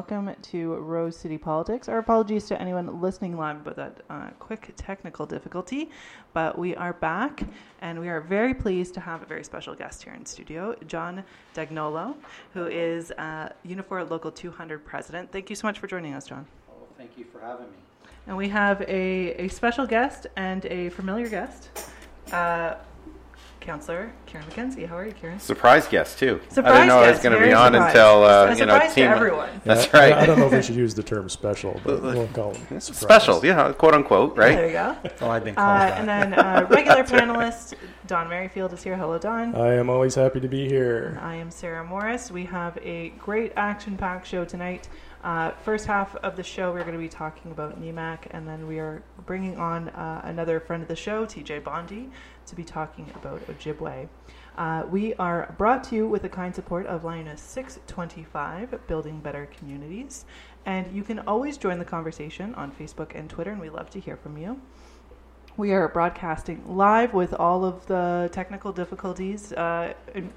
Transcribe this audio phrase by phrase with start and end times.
[0.00, 1.86] welcome to Rose City Politics.
[1.86, 5.90] Our apologies to anyone listening live about that uh, quick technical difficulty,
[6.32, 7.42] but we are back
[7.82, 11.22] and we are very pleased to have a very special guest here in studio, John
[11.52, 12.14] D'Agnolo,
[12.54, 15.30] who is uh, Unifor Local 200 president.
[15.30, 16.46] Thank you so much for joining us, John.
[16.70, 17.76] Oh, thank you for having me.
[18.26, 21.68] And we have a, a special guest and a familiar guest.
[22.32, 22.76] Uh,
[23.60, 24.86] Councillor Kieran McKenzie.
[24.86, 25.38] How are you, Kieran?
[25.38, 26.40] Surprise guest too.
[26.48, 27.96] Surprise I didn't know I was going to be on surprised.
[27.96, 29.04] until uh, A you know surprise to team.
[29.10, 29.60] everyone.
[29.64, 30.12] That's Yeah, right.
[30.14, 32.56] I, I don't know if we should use the term special, but we'll call it
[32.82, 32.84] surprise.
[32.96, 34.54] Special, yeah, quote unquote, right?
[34.56, 34.96] There you go.
[35.20, 37.74] Oh, I've been called Uh, and then uh, regular panelist
[38.06, 38.96] Don Merrifield is here.
[38.96, 39.54] Hello, Don.
[39.54, 41.18] I am always happy to be here.
[41.22, 42.30] I am Sarah Morris.
[42.30, 44.88] We have a great action packed show tonight.
[45.22, 48.66] Uh, first half of the show, we're going to be talking about Nemak, and then
[48.66, 52.08] we are bringing on uh, another friend of the show, TJ Bondi,
[52.50, 54.08] to be talking about Ojibway.
[54.58, 59.48] Uh, we are brought to you with the kind support of LiUNA 625, Building Better
[59.56, 60.24] Communities.
[60.66, 64.00] And you can always join the conversation on Facebook and Twitter, and we love to
[64.00, 64.60] hear from you.
[65.56, 69.94] We are broadcasting live with all of the technical difficulties, uh,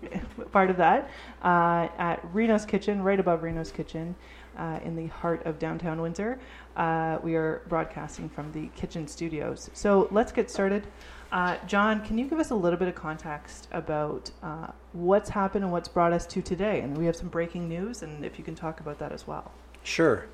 [0.52, 1.10] part of that,
[1.44, 4.16] uh, at Rino's Kitchen, right above Rino's Kitchen,
[4.58, 6.40] uh, in the heart of downtown Windsor.
[6.76, 9.70] Uh, we are broadcasting from the kitchen studios.
[9.74, 10.88] So let's get started.
[11.34, 15.64] Uh, John, can you give us a little bit of context about uh, what's happened
[15.64, 16.82] and what's brought us to today?
[16.82, 19.52] And we have some breaking news, and if you can talk about that as well.
[19.82, 20.28] Sure.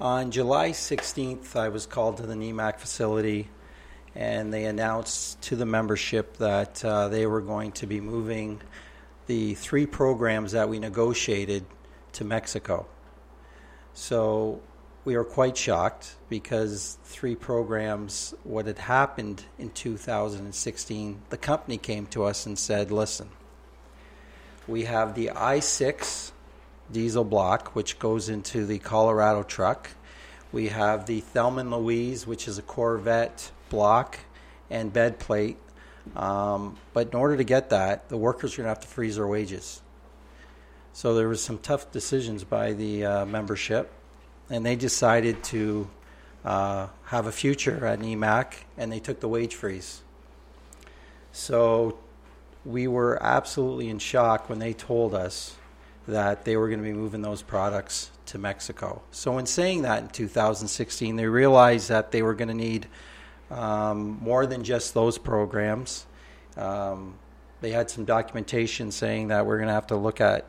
[0.00, 3.48] On July 16th, I was called to the Nemak facility,
[4.14, 8.62] and they announced to the membership that uh, they were going to be moving
[9.26, 11.64] the three programs that we negotiated
[12.12, 12.86] to Mexico.
[13.92, 14.60] So
[15.04, 22.06] we were quite shocked because three programs, what had happened in 2016, the company came
[22.06, 23.28] to us and said, listen,
[24.66, 26.32] we have the I 6
[26.90, 29.90] diesel block, which goes into the Colorado truck.
[30.52, 34.20] We have the Thelma and Louise, which is a Corvette block
[34.70, 35.58] and bed plate.
[36.16, 39.16] Um, but in order to get that, the workers are going to have to freeze
[39.16, 39.82] their wages.
[40.92, 43.90] So there was some tough decisions by the uh, membership,
[44.50, 45.88] and they decided to
[46.44, 50.02] uh, have a future at EMAC, and they took the wage freeze.
[51.32, 51.98] So
[52.64, 55.56] we were absolutely in shock when they told us
[56.06, 59.02] that they were going to be moving those products to Mexico.
[59.10, 62.86] So, in saying that in 2016, they realized that they were going to need
[63.50, 66.06] um, more than just those programs.
[66.56, 67.14] Um,
[67.60, 70.46] they had some documentation saying that we're going to have to look at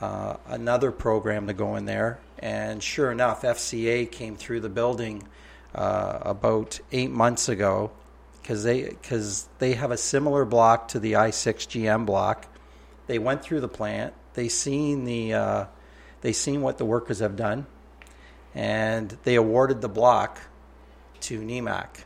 [0.00, 2.18] uh, another program to go in there.
[2.38, 5.26] And sure enough, FCA came through the building
[5.74, 7.90] uh, about eight months ago
[8.40, 12.46] because they because they have a similar block to the i6 GM block.
[13.06, 14.14] They went through the plant.
[14.34, 15.64] They seen the uh,
[16.20, 17.66] they seen what the workers have done,
[18.54, 20.40] and they awarded the block
[21.20, 22.04] to Nemak.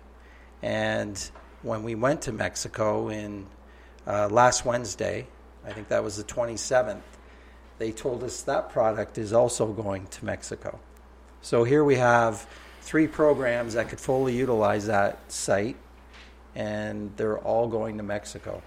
[0.62, 1.30] And
[1.62, 3.46] when we went to Mexico in
[4.06, 5.26] uh, last Wednesday,
[5.64, 7.02] I think that was the 27th,
[7.82, 10.78] they told us that product is also going to Mexico.
[11.40, 12.46] So here we have
[12.80, 15.74] three programs that could fully utilize that site,
[16.54, 18.62] and they're all going to Mexico.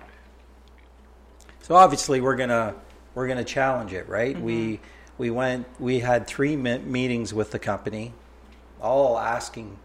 [1.62, 2.76] So obviously we're gonna
[3.14, 4.36] we're gonna challenge it, right?
[4.36, 4.46] Mm-hmm.
[4.46, 4.80] We
[5.18, 8.12] we went we had three me- meetings with the company,
[8.82, 9.80] all asking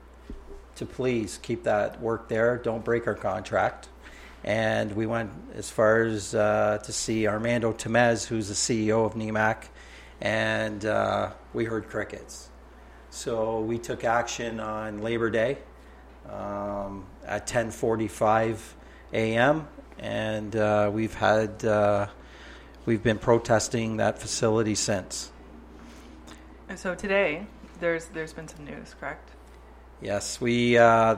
[0.75, 2.57] to please keep that work there.
[2.59, 3.91] Don't break our contract.
[4.45, 9.15] And we went as far as uh, to see Armando Tamez, who's the CEO of
[9.15, 9.65] Nemak,
[10.21, 12.49] and uh, we heard crickets.
[13.11, 15.59] So we took action on Labor Day
[16.31, 18.59] um, at 10:45
[19.13, 19.67] a.m.
[19.99, 22.07] and uh, we've had uh,
[22.87, 25.33] we've been protesting that facility since.
[26.69, 27.47] And so today,
[27.81, 29.31] there's there's been some news, correct?
[30.01, 31.17] Yes, we uh,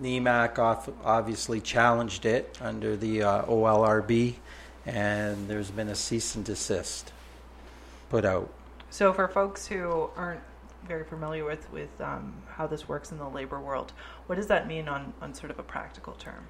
[0.00, 4.36] Nemak off, obviously challenged it under the uh, OLRB,
[4.86, 7.12] and there's been a cease and desist
[8.08, 8.52] put out.
[8.90, 10.40] So for folks who aren't
[10.86, 13.92] very familiar with with um, how this works in the labor world,
[14.26, 16.48] what does that mean on on sort of a practical term?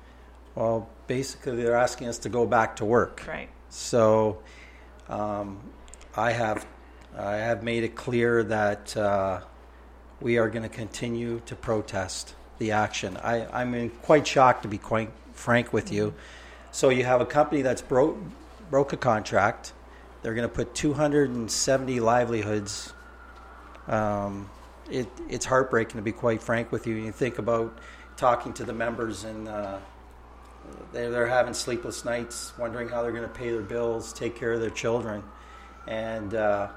[0.54, 3.24] Well, basically, they're asking us to go back to work.
[3.26, 3.48] Right.
[3.70, 4.42] So,
[5.08, 5.60] um,
[6.16, 6.66] I have
[7.16, 9.40] I have made it clear that uh,
[10.20, 13.16] we are going to continue to protest the action.
[13.18, 16.14] I, I'm quite shocked to be quite frank with you.
[16.72, 18.18] So you have a company that's broke
[18.70, 19.72] broke a contract.
[20.22, 22.92] They're going to put 270 livelihoods.
[23.86, 24.50] Um,
[24.90, 26.94] it, it's heartbreaking to be quite frank with you.
[26.94, 27.78] You think about
[28.16, 29.78] talking to the members and uh,
[30.92, 34.52] they're, they're having sleepless nights, wondering how they're going to pay their bills, take care
[34.52, 35.22] of their children,
[35.86, 36.68] and uh,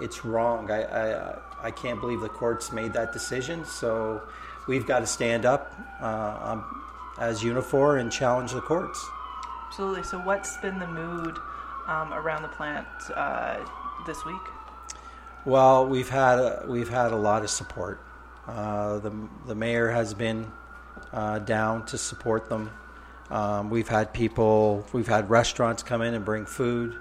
[0.00, 0.70] it's wrong.
[0.70, 3.64] I, I, I can't believe the courts made that decision.
[3.64, 4.22] So
[4.66, 6.82] we've got to stand up uh, um,
[7.18, 9.04] as Unifor and challenge the courts.
[9.68, 10.02] Absolutely.
[10.02, 11.38] So, what's been the mood
[11.86, 13.58] um, around the plant uh,
[14.06, 14.42] this week?
[15.46, 18.00] Well, we've had a, we've had a lot of support.
[18.46, 19.12] Uh, the
[19.46, 20.52] the mayor has been
[21.12, 22.70] uh, down to support them.
[23.30, 26.98] Um, we've had people, we've had restaurants come in and bring food.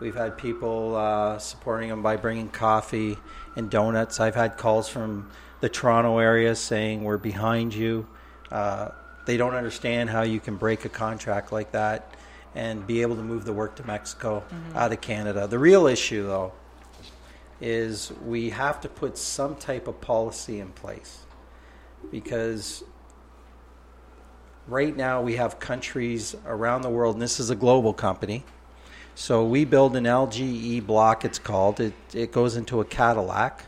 [0.00, 3.18] We've had people uh, supporting them by bringing coffee
[3.56, 4.20] and donuts.
[4.20, 5.30] I've had calls from
[5.60, 8.06] the Toronto area saying we're behind you.
[8.50, 8.90] Uh,
[9.26, 12.14] they don't understand how you can break a contract like that
[12.54, 14.76] and be able to move the work to Mexico mm-hmm.
[14.76, 15.46] out of Canada.
[15.46, 16.52] The real issue, though,
[17.60, 21.24] is we have to put some type of policy in place
[22.12, 22.84] because
[24.68, 28.44] right now we have countries around the world, and this is a global company.
[29.18, 31.80] So we build an LGE block, it's called.
[31.80, 33.64] It, it goes into a Cadillac,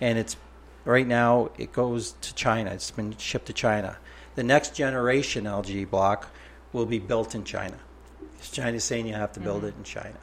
[0.00, 0.36] and it's
[0.84, 2.70] right now it goes to China.
[2.70, 3.96] It's been shipped to China.
[4.36, 6.30] The next generation LGE block
[6.72, 7.76] will be built in China.
[8.40, 9.66] China's saying you have to build mm-hmm.
[9.66, 10.18] it in China.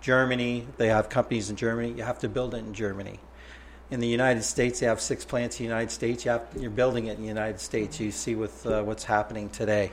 [0.00, 1.92] Germany, they have companies in Germany.
[1.92, 3.20] You have to build it in Germany.
[3.92, 6.24] In the United States, they have six plants in the United States.
[6.24, 8.00] You have, you're building it in the United States.
[8.00, 9.92] You see with uh, what's happening today.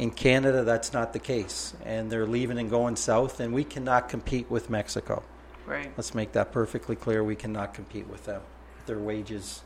[0.00, 4.08] In Canada, that's not the case, and they're leaving and going south, and we cannot
[4.08, 5.22] compete with Mexico.
[5.66, 5.92] Right.
[5.94, 7.22] Let's make that perfectly clear.
[7.22, 8.40] We cannot compete with them.
[8.86, 9.60] Their wages.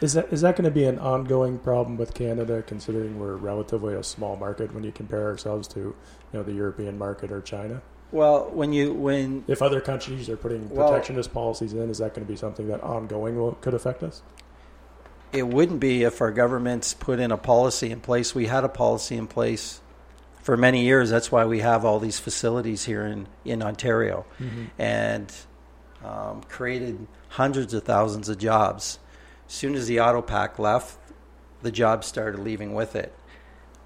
[0.00, 3.94] Is that is that going to be an ongoing problem with Canada, considering we're relatively
[3.94, 5.96] a small market when you compare ourselves to, you
[6.32, 7.82] know, the European market or China?
[8.12, 12.14] Well, when you when if other countries are putting protectionist well, policies in, is that
[12.14, 14.22] going to be something that ongoing will, could affect us?
[15.34, 18.36] It wouldn't be if our governments put in a policy in place.
[18.36, 19.80] We had a policy in place
[20.42, 21.10] for many years.
[21.10, 24.66] That's why we have all these facilities here in in Ontario, mm-hmm.
[24.78, 25.32] and
[26.04, 29.00] um, created hundreds of thousands of jobs.
[29.48, 30.98] As soon as the Auto Pact left,
[31.62, 33.12] the jobs started leaving with it,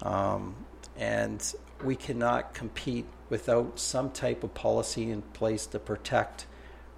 [0.03, 0.55] um,
[0.97, 1.41] and
[1.83, 6.45] we cannot compete without some type of policy in place to protect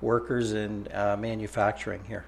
[0.02, 2.26] workers in uh, manufacturing here.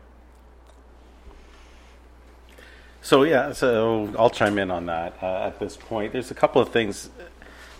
[3.03, 6.13] So yeah, so I'll chime in on that uh, at this point.
[6.13, 7.09] There's a couple of things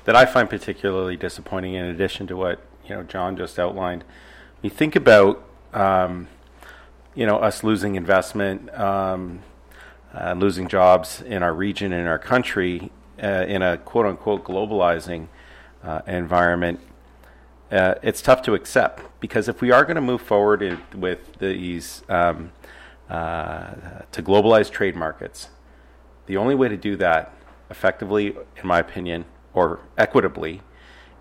[0.03, 1.75] that I find particularly disappointing.
[1.75, 4.03] In addition to what you know John just outlined,
[4.61, 5.41] you think about
[5.73, 6.27] um,
[7.15, 9.39] you know us losing investment, um,
[10.13, 12.91] uh, losing jobs in our region in our country
[13.23, 15.29] uh, in a quote unquote globalizing
[15.85, 16.81] uh, environment,
[17.71, 21.39] uh, it's tough to accept because if we are going to move forward in, with
[21.39, 22.51] these um,
[23.13, 25.49] uh, to globalize trade markets,
[26.25, 27.31] the only way to do that
[27.69, 30.61] effectively, in my opinion, or equitably,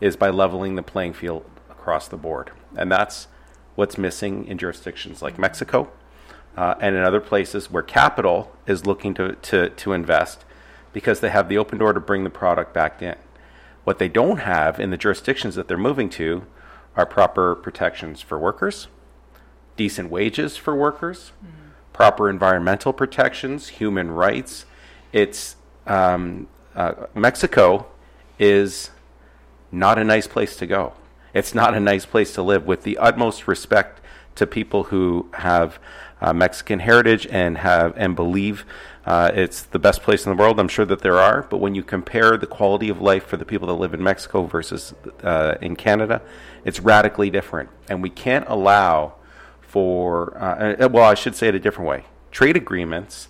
[0.00, 3.28] is by leveling the playing field across the board, and that's
[3.74, 5.90] what's missing in jurisdictions like Mexico.
[6.56, 10.44] Uh, and in other places where capital is looking to, to, to invest
[10.92, 13.16] because they have the open door to bring the product back in.
[13.84, 16.46] What they don't have in the jurisdictions that they're moving to
[16.94, 18.88] are proper protections for workers,
[19.76, 21.61] decent wages for workers, mm-hmm.
[21.92, 24.66] Proper environmental protections, human rights.
[25.12, 25.56] It's
[25.86, 27.86] um, uh, Mexico
[28.38, 28.90] is
[29.70, 30.94] not a nice place to go.
[31.34, 32.66] It's not a nice place to live.
[32.66, 34.00] With the utmost respect
[34.34, 35.78] to people who have
[36.20, 38.64] uh, Mexican heritage and have and believe
[39.04, 40.60] uh, it's the best place in the world.
[40.60, 43.44] I'm sure that there are, but when you compare the quality of life for the
[43.44, 46.22] people that live in Mexico versus uh, in Canada,
[46.64, 49.14] it's radically different, and we can't allow
[49.72, 52.04] for uh, uh, well, I should say it a different way.
[52.30, 53.28] Trade agreements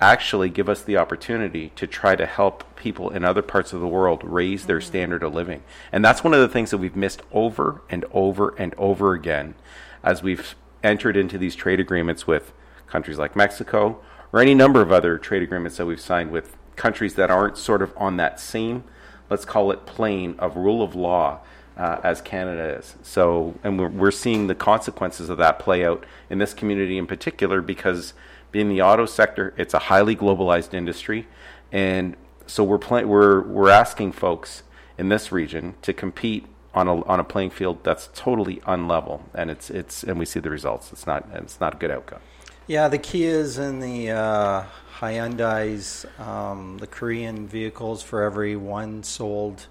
[0.00, 3.86] actually give us the opportunity to try to help people in other parts of the
[3.86, 4.86] world raise their mm-hmm.
[4.88, 5.62] standard of living.
[5.92, 9.54] And that's one of the things that we've missed over and over and over again
[10.02, 12.52] as we've entered into these trade agreements with
[12.88, 14.00] countries like Mexico
[14.32, 17.80] or any number of other trade agreements that we've signed with countries that aren't sort
[17.80, 18.82] of on that same,
[19.30, 21.38] let's call it plane of rule of law
[21.76, 22.96] uh, as Canada is.
[23.02, 27.06] So, and we're, we're seeing the consequences of that play out in this community in
[27.06, 28.14] particular because
[28.50, 31.26] being the auto sector, it's a highly globalized industry,
[31.72, 32.16] and
[32.46, 34.62] so we're we're we're asking folks
[34.96, 39.50] in this region to compete on a on a playing field that's totally unlevel, and
[39.50, 40.92] it's it's and we see the results.
[40.92, 42.20] It's not it's not a good outcome.
[42.66, 44.64] Yeah, the Kias and the uh,
[44.98, 49.66] Hyundai's, um, the Korean vehicles for every one sold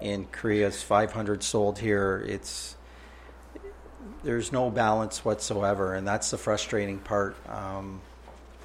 [0.00, 2.24] in Korea is 500 sold here.
[2.26, 2.76] It's
[4.22, 7.36] there's no balance whatsoever, and that's the frustrating part.
[7.48, 8.00] Um,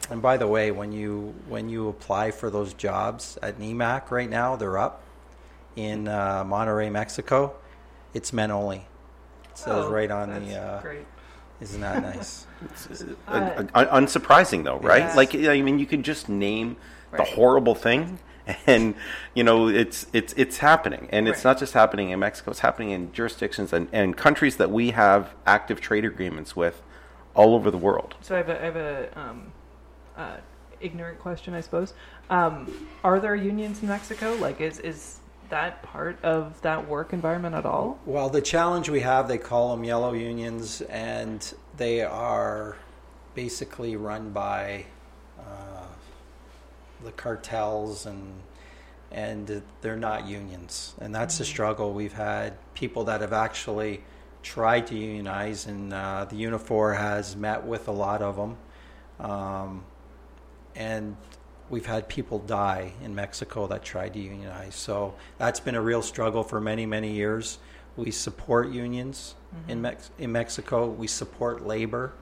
[0.09, 4.29] and by the way, when you when you apply for those jobs at Nemak right
[4.29, 5.03] now, they're up
[5.75, 7.53] in uh, Monterrey, Mexico.
[8.13, 8.85] It's men only.
[9.53, 10.57] says Oh, right on that's the.
[10.57, 11.05] Uh, great.
[11.61, 12.45] isn't that nice?
[13.27, 14.99] Uh, un- unsurprising though, right?
[14.99, 15.15] Yes.
[15.17, 16.77] Like I mean, you can just name
[17.11, 18.19] the horrible thing,
[18.67, 18.95] and
[19.33, 21.51] you know it's it's it's happening, and it's Right.
[21.51, 25.33] not just happening in Mexico; it's happening in jurisdictions and, and countries that we have
[25.45, 26.81] active trade agreements with
[27.33, 28.15] all over the world.
[28.21, 29.51] So I have a, I have a um,
[30.17, 30.37] uh,
[30.79, 31.93] ignorant question, I suppose.
[32.29, 32.71] Um,
[33.03, 34.33] are there unions in Mexico?
[34.35, 35.19] Like, is is
[35.49, 37.99] that part of that work environment at all?
[38.05, 42.77] Well, the challenge we have, they call them yellow unions, and they are
[43.35, 44.85] basically run by
[45.39, 45.85] uh,
[47.03, 48.33] the cartels, and
[49.11, 52.53] and they're not unions, and that's the struggle we've had.
[52.73, 54.03] People that have actually
[54.43, 58.57] tried to unionize, and uh, the Unifor has met with a lot of them,
[59.19, 59.83] um,
[60.75, 61.15] and
[61.69, 64.75] we've had people die in Mexico that tried to unionize.
[64.75, 67.57] So that's been a real struggle for many, many years.
[67.95, 69.35] We support unions
[69.67, 70.87] in, Mex- in Mexico.
[70.87, 72.13] We support labor.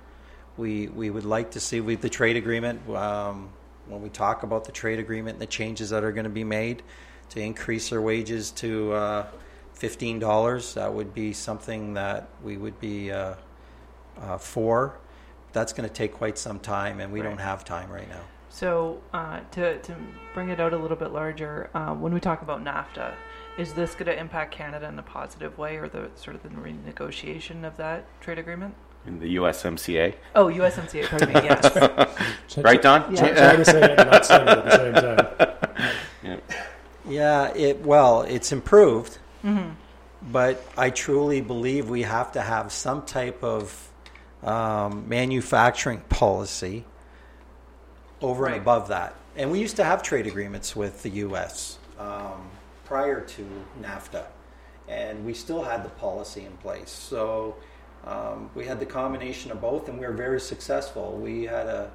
[0.58, 3.50] We, we would like to see with the trade agreement, um,
[3.90, 6.44] when we talk about the trade agreement and the changes that are going to be
[6.44, 6.84] made
[7.30, 9.28] to increase their wages to uh,
[9.76, 13.36] $15, that would be something that we would be uh,
[14.22, 14.98] uh, for.
[15.52, 17.30] That's going to take quite some time, and we Right.
[17.30, 18.22] don't have time right now.
[18.52, 19.96] So uh, to to
[20.34, 23.14] bring it out a little bit larger, uh, when we talk about NAFTA,
[23.58, 26.50] is this going to impact Canada in a positive way, or the sort of the
[26.50, 28.74] renegotiation of that trade agreement?
[29.08, 31.36] In the USMCA, Oh, USMCA, pardon me.
[31.36, 32.58] Yes.
[32.58, 33.16] right, Don?
[33.16, 33.34] Yeah.
[33.34, 35.56] Try to say it and not say it at the same time.
[36.22, 36.38] Yeah.
[37.08, 39.70] Yeah, it well, it's improved, hmm
[40.22, 43.90] but I truly believe we have to have some type of
[44.44, 46.84] um, manufacturing policy
[48.22, 48.54] over Right.
[48.56, 49.16] and above that.
[49.38, 51.78] And we used to have trade agreements with the U.S.
[51.98, 52.50] Um,
[52.84, 53.48] prior to
[53.82, 54.26] NAFTA,
[54.90, 56.90] and we still had the policy in place.
[56.92, 57.56] So
[58.10, 61.16] um, we had the combination of both, and we were very successful.
[61.22, 61.92] We had a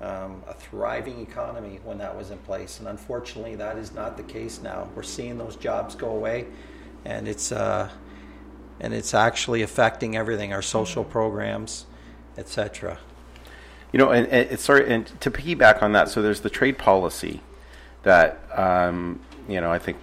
[0.00, 4.24] um, a thriving economy when that was in place, and unfortunately, that is not the
[4.24, 4.88] case now.
[4.94, 6.46] We're seeing those jobs go away,
[7.04, 7.88] and it's uh,
[8.80, 11.86] and it's actually affecting everything: our social programs,
[12.36, 12.98] etc.
[13.92, 17.40] You know, and, and sorry, and to piggyback on that, so there's the trade policy
[18.02, 19.96] that um, you know I think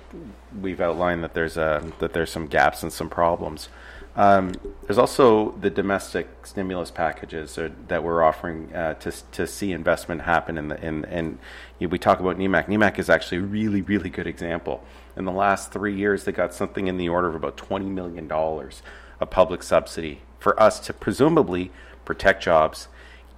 [0.61, 3.67] we've outlined that there's a that there's some gaps and some problems.
[4.15, 4.53] Um,
[4.83, 10.21] there's also the domestic stimulus packages or, that we're offering uh, to to see investment
[10.21, 11.39] happen in the in and
[11.79, 12.67] we talk about Nemak.
[12.67, 14.83] Nemak is actually a really really good example.
[15.15, 18.27] In the last three years, they got something in the order of about twenty million
[18.27, 18.83] dollars
[19.19, 21.71] of public subsidy for us to presumably
[22.05, 22.89] protect jobs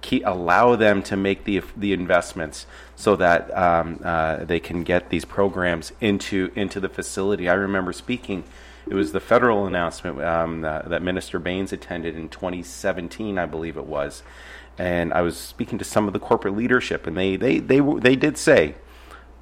[0.02, 2.66] key, allow them to make the the investments
[2.96, 7.48] so that um, uh, they can get these programs into into the facility.
[7.48, 8.44] I remember speaking.
[8.88, 13.76] It was the federal announcement um, that, that Minister Bains attended in 2017, I believe
[13.76, 14.22] it was,
[14.78, 18.14] and I was speaking to some of the corporate leadership, and they they they they
[18.14, 18.76] did say,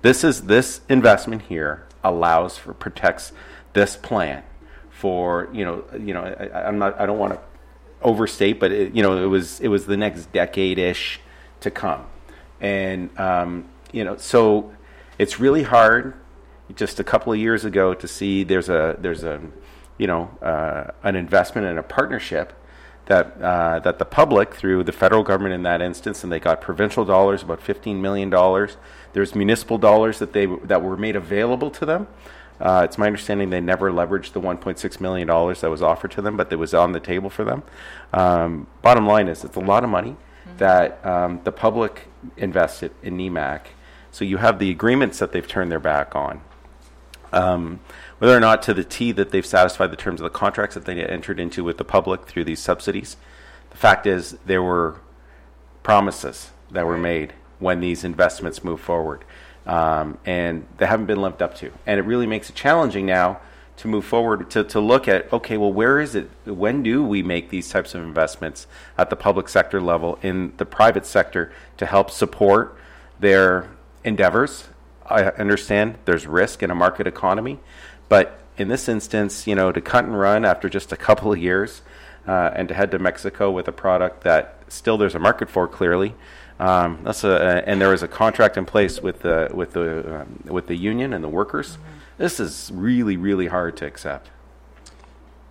[0.03, 3.33] this is this investment here allows for protects
[3.73, 4.45] this plan
[4.91, 7.41] for you know you know I, I'm not I don't want to
[8.03, 11.21] overstate, but it, you know it was it was the next decade ish
[11.61, 12.07] to come,
[12.61, 14.73] and um, you know so
[15.19, 16.15] it's really hard.
[16.75, 19.41] Just a couple of years ago to see there's a there's a
[19.99, 22.53] you know uh, an investment and a partnership
[23.07, 26.61] that uh, that the public through the federal government in that instance, and they got
[26.61, 28.77] provincial dollars, about fifteen million dollars.
[29.13, 32.09] There's municipal dollars that they that were made available to them.
[32.61, 36.23] Uh, it's my understanding they never leveraged the 1.6 million dollars that was offered to
[36.23, 37.65] them, but that was on the table for them.
[38.13, 40.17] Um, bottom line is, it's a lot of money
[40.59, 43.63] that um, the public invested in Nemak.
[44.13, 46.41] So you have the agreements that they've turned their back on.
[47.35, 47.81] Um,
[48.19, 50.85] whether or not to the T that they've satisfied the terms of the contracts that
[50.85, 53.17] they entered into with the public through these subsidies,
[53.71, 55.01] the fact is there were
[55.83, 59.25] promises that were made when these investments move forward,
[59.67, 61.73] um, and they haven't been lived up to.
[61.87, 63.41] And it really makes it challenging now
[63.79, 66.31] to move forward to, to look at okay, well, where is it?
[66.45, 70.67] When do we make these types of investments at the public sector level in the
[70.67, 72.77] private sector to help support
[73.19, 73.69] their
[74.05, 74.69] endeavors?
[75.07, 77.61] I understand there's risk in a market economy,
[78.09, 81.39] but in this instance, you know, to cut and run after just a couple of
[81.39, 81.83] years
[82.27, 85.69] uh, and to head to Mexico with a product that still there's a market for
[85.69, 86.15] clearly.
[86.61, 90.45] Um, that's a, and there is a contract in place with the with the um,
[90.45, 91.79] with the union and the workers.
[92.17, 94.31] This is really really hard to accept.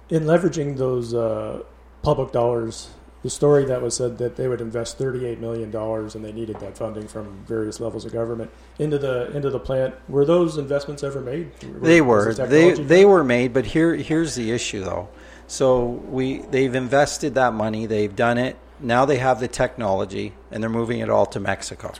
[0.10, 1.63] In leveraging those uh,
[2.03, 2.89] public dollars,
[3.23, 6.77] the story that was said that they would invest $38 million and they needed that
[6.77, 9.95] funding from various levels of government into the into the plant.
[10.09, 11.57] Were those investments ever made?
[11.59, 15.07] They were the they they were made, but here here's the issue though.
[15.47, 18.57] So we they've invested that money, they've done it.
[18.81, 21.93] Now they have the technology, and they're moving it all to Mexico,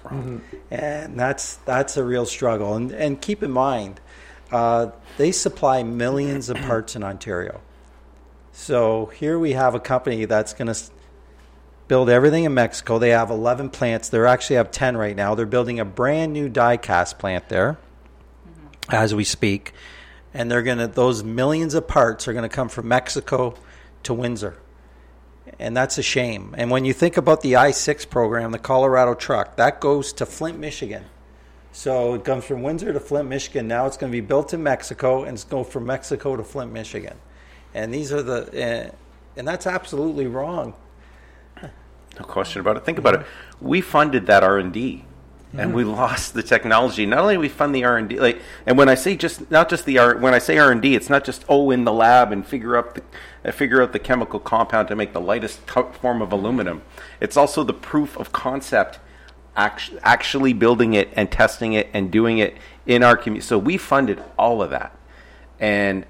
[0.70, 2.76] and that's that's a real struggle.
[2.76, 4.02] And and keep in mind,
[4.52, 7.62] uh, they supply millions of parts in Ontario.
[8.52, 10.76] So here we have a company that's going to
[11.94, 12.98] build everything in Mexico.
[12.98, 14.10] They have 11 plants.
[14.10, 15.36] They actually have 10 right now.
[15.36, 17.78] They're building a brand new die cast plant there
[18.90, 19.74] as we speak.
[20.34, 23.54] And they're going to those millions of parts are going to come from Mexico
[24.02, 24.58] to Windsor.
[25.60, 26.56] And that's a shame.
[26.58, 30.58] And when you think about the I6 program, the Colorado truck, that goes to Flint,
[30.58, 31.06] Michigan.
[31.74, 33.68] So it comes from Windsor to Flint, Michigan.
[33.68, 36.72] Now it's going to be built in Mexico and it's going from Mexico to Flint,
[36.72, 37.20] Michigan.
[37.76, 38.96] And these are the, uh,
[39.38, 40.74] and that's absolutely wrong.
[42.20, 42.86] No question about it.
[42.86, 43.26] Think about it.
[43.60, 45.06] We funded that R and D,
[45.56, 47.06] and we lost the technology.
[47.06, 49.70] Not only we fund the R and D, like, and when I say just not
[49.70, 51.94] just the R, when I say R and D, it's not just oh in the
[51.94, 53.04] lab and figure out the
[53.46, 56.82] uh, figure out the chemical compound to make the lightest form of aluminum.
[57.20, 59.00] It's also the proof of concept,
[59.56, 63.46] act- actually building it and testing it and doing it in our community.
[63.46, 64.98] So we funded all of that,
[65.60, 66.06] and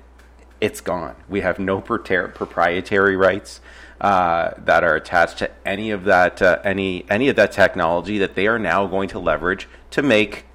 [0.60, 1.16] it's gone.
[1.28, 3.60] We have no proprietary rights
[4.04, 8.36] uh, that are attached to any of that uh, any any of that technology that
[8.36, 10.46] they are now going to leverage to make.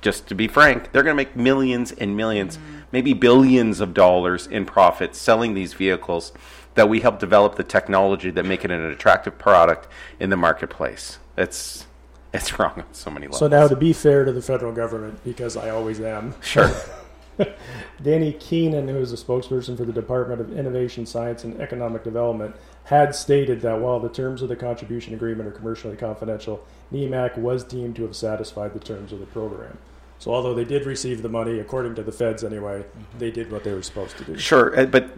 [0.00, 2.58] Just to be frank, they're going to make millions and 1000000s
[2.92, 6.32] maybe billions of dollars in profits selling these vehicles
[6.74, 9.88] that we help develop the technology that make it an attractive product
[10.20, 11.18] in the marketplace.
[11.36, 11.86] It's
[12.32, 13.40] it's wrong on so many levels.
[13.40, 16.70] So now, to be fair to the federal government, because I always am, sure.
[18.02, 22.54] Danny Keenan, who is a spokesperson for the Department of Innovation, Science, and Economic Development,
[22.88, 27.62] had stated that while the terms of the contribution agreement are commercially confidential, Nemak was
[27.62, 29.76] deemed to have satisfied the terms of the program.
[30.18, 32.86] So, although they did receive the money, according to the feds anyway,
[33.18, 34.38] they did what they were supposed to do.
[34.38, 35.10] Sure, uh, but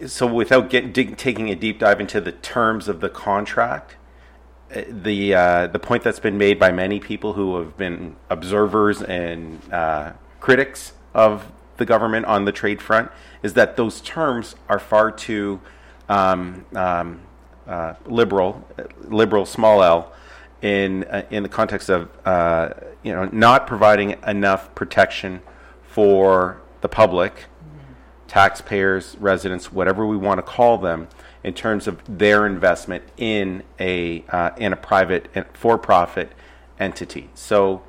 [0.00, 3.96] uh, so without get, dig, taking a deep dive into the terms of the contract,
[4.74, 9.02] uh, the uh, the point that's been made by many people who have been observers
[9.02, 13.10] and uh, critics of the government on the trade front
[13.42, 15.60] is that those terms are far too
[16.08, 17.20] um, um,
[17.66, 18.64] uh, liberal,
[19.04, 20.12] liberal small l,
[20.62, 22.70] in uh, in the context of uh,
[23.02, 25.42] you know not providing enough protection
[25.88, 27.46] for the public,
[28.28, 31.08] taxpayers, residents, whatever we want to call them,
[31.42, 36.32] in terms of their investment in a uh, in a private for-profit
[36.78, 37.30] entity.
[37.34, 37.82] So,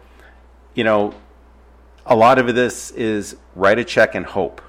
[0.73, 1.13] you know,
[2.05, 4.61] a lot of this is write a check and hope.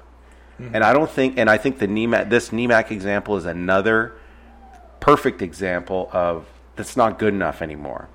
[0.73, 4.13] And I don't think, and I think the Nemak, this Nemak example is another
[4.99, 6.45] perfect example of
[6.75, 8.09] that's not good enough anymore.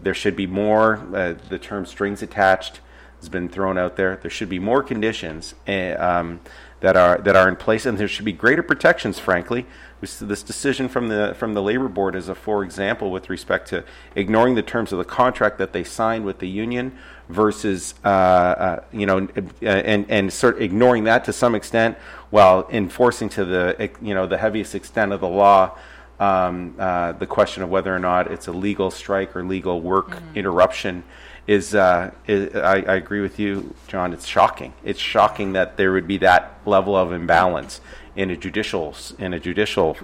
[0.00, 0.96] There should be more.
[1.14, 2.80] Uh, the term strings attached
[3.20, 4.18] has been thrown out there.
[4.20, 6.40] There should be more conditions uh, um,
[6.80, 9.18] that are that are in place, and there should be greater protections.
[9.18, 9.66] Frankly,
[10.00, 13.82] this decision from the from the labor board is a for example with respect to
[14.14, 16.96] ignoring the terms of the contract that they signed with the union
[17.28, 19.26] versus uh, uh, you know
[19.62, 21.96] and and sort of ignoring that to some extent
[22.30, 25.76] while enforcing to the you know the heaviest extent of the law
[26.20, 30.10] um, uh, the question of whether or not it's a legal strike or legal work
[30.10, 30.36] mm-hmm.
[30.36, 31.04] interruption
[31.46, 34.12] is, uh, is I, I, agree with you, John.
[34.12, 34.74] It's shocking.
[34.84, 37.80] It's shocking that there would be that level of imbalance
[38.16, 39.96] in a judicial in a judicial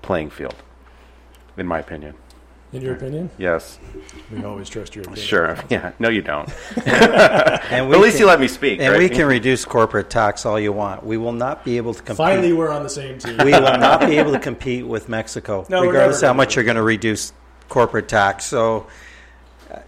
[0.00, 0.54] playing field,
[1.56, 2.14] in my opinion.
[2.70, 3.30] In your opinion?
[3.38, 3.78] Yes.
[4.30, 5.26] We always trust your opinion.
[5.26, 5.58] Sure.
[5.70, 5.92] Yeah.
[5.98, 6.48] No, you don't.
[6.76, 8.80] and at least can, you let me speak.
[8.80, 8.98] And right?
[8.98, 11.04] we can reduce corporate tax all you want.
[11.04, 12.16] We will not be able to compete.
[12.16, 13.38] Finally, we're on the same team.
[13.38, 16.76] we will not be able to compete with Mexico, no, regardless how much you're going
[16.76, 17.32] to reduce
[17.68, 18.46] corporate tax.
[18.46, 18.86] So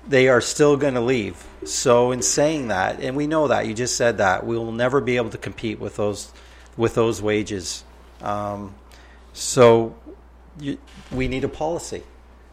[0.06, 1.44] they are still going to leave.
[1.64, 5.00] So in saying that, and we know that you just said that, we will never
[5.00, 6.32] be able to compete with those
[6.76, 7.84] with those wages.
[8.22, 8.74] Um,
[9.32, 9.94] so
[10.58, 10.78] you,
[11.10, 12.02] we need a policy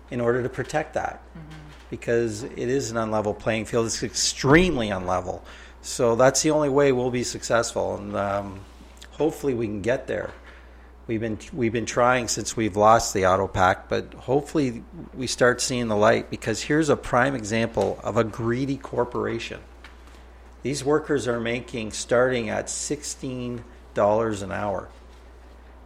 [0.09, 1.57] in order to protect that mm-hmm.
[1.89, 3.85] because it is an unlevel playing field.
[3.85, 5.41] It's extremely unlevel.
[5.81, 8.59] So that's the only way we'll be successful, and um,
[9.11, 10.31] hopefully we can get there.
[11.07, 15.61] We've been we've been trying since we've lost the Auto Pact, but hopefully we start
[15.61, 19.61] seeing the light because here's a prime example of a greedy corporation.
[20.63, 24.89] These workers are making starting at sixteen dollars an hour,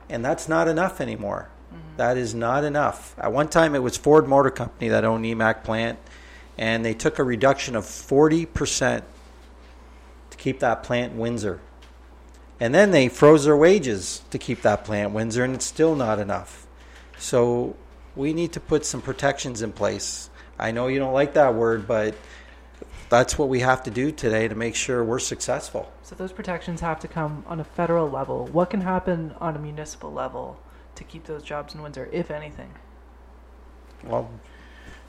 [0.10, 1.50] and that's not enough anymore.
[1.72, 1.98] Mm-hmm.
[1.98, 3.14] That is not enough.
[3.20, 6.00] At one time, it was Ford Motor Company that owned EMAC plant,
[6.58, 9.04] and they took a reduction of 40%
[10.32, 11.62] to keep that plant in Windsor.
[12.62, 16.20] And then they froze their wages to keep that plant Windsor, and it's still not
[16.20, 16.68] enough.
[17.18, 17.76] So
[18.16, 20.30] we need to put some protections in place.
[20.60, 22.14] I know you don't like that word, but
[23.10, 25.92] that's what we have to do today to make sure we're successful.
[26.04, 28.46] So those protections have to come on a federal level.
[28.46, 30.60] What can happen on a municipal level
[30.94, 32.76] to keep those jobs in Windsor, if anything?
[34.04, 34.30] Well,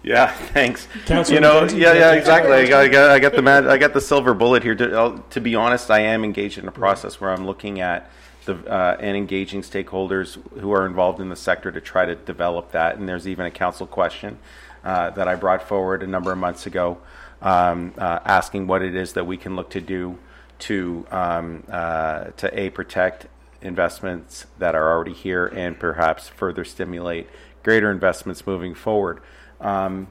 [0.03, 0.88] Yeah, thanks.
[1.07, 2.53] Councilor you know, yeah, yeah, exactly.
[2.53, 4.75] I got, I got, I got the mad, I got the silver bullet here.
[4.75, 8.11] To, I'll- to be honest, I am engaged in a process where I'm looking at
[8.45, 12.73] the uh, and engaging stakeholders who are involved in the sector to try to develop
[12.73, 12.97] that.
[12.97, 14.38] And there's even a council question
[14.85, 16.99] uh, that I brought forward a number of months ago,
[17.41, 20.19] um, uh, asking what it is that we can look to do
[20.61, 23.27] to um, uh, to a protect
[23.61, 27.29] investments that are already here and perhaps further stimulate
[27.62, 29.21] greater investments moving forward.
[29.62, 30.09] Um,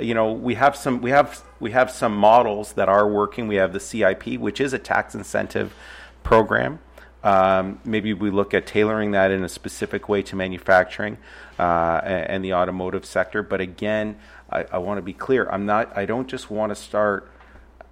[0.00, 3.46] you know, we have some we have we have some models that are working.
[3.46, 5.74] We have the CIP, which is a tax incentive
[6.22, 6.80] program.
[7.22, 11.16] Um, maybe we look at tailoring that in a specific way to manufacturing
[11.58, 13.42] uh, and, the automotive sector.
[13.42, 14.16] But again,
[14.50, 15.48] I, I want to be clear.
[15.48, 15.96] I'm not.
[15.96, 17.30] I don't just want to start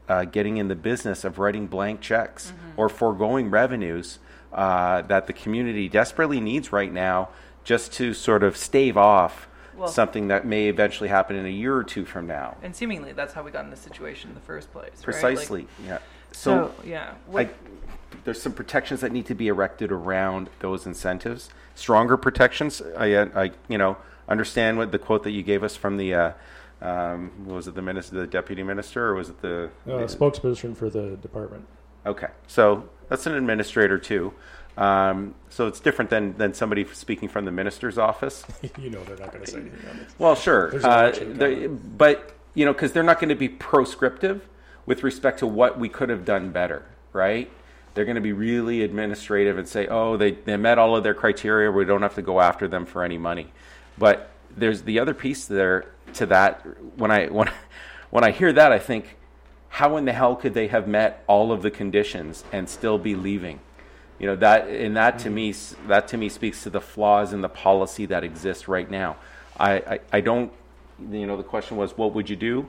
[0.07, 4.19] uh, getting in the business of writing blank checks or foregoing revenues
[4.53, 7.31] uh, that the community desperately needs right now,
[7.65, 9.49] just to sort of stave off
[9.83, 12.57] Well- something that may eventually happen in a year or two from now.
[12.63, 14.85] And seemingly, that's how we got in this situation in the first place.
[14.85, 14.95] right?
[14.95, 15.67] Like, Precisely.
[15.85, 15.99] yeah.
[16.31, 17.15] so, yeah.
[17.27, 17.51] What, I,
[18.23, 21.51] there's some protections that need to be erected around those incentives.
[21.75, 22.81] Stronger protections.
[22.97, 23.97] I, uh, I you know,
[24.29, 26.33] understand what the quote that you gave us from the, uh,
[26.81, 30.91] um, was it the minister, the deputy minister, or was it the Uh, spokesperson for
[30.91, 31.67] the department.
[32.07, 34.33] Okay, so that's an administrator too.
[34.77, 38.45] Um, so it's different than than somebody speaking from the minister's office.
[38.79, 40.15] you know they're not going to say anything on this.
[40.19, 44.49] Well, sure, uh, they- but you know, because they're not going to be proscriptive
[44.87, 47.51] with respect to what we could have done better, right?
[47.95, 51.15] They're going to be really administrative and say, "Oh, they they met all of their
[51.15, 51.71] criteria.
[51.71, 53.49] We don't have to go after them for any money."
[53.99, 56.67] But there's the other piece there to that.
[56.97, 57.51] When I when
[58.11, 59.17] when I hear that, I think,
[59.69, 63.15] how in the hell could they have met all of the conditions and still be
[63.15, 63.61] leaving?
[64.23, 65.53] You know that, and that to me,
[65.89, 69.17] that to me speaks to the flaws in the policy that exists right now.
[69.59, 70.53] I, I, I don't,
[71.11, 72.69] you know, the question was, what would you do?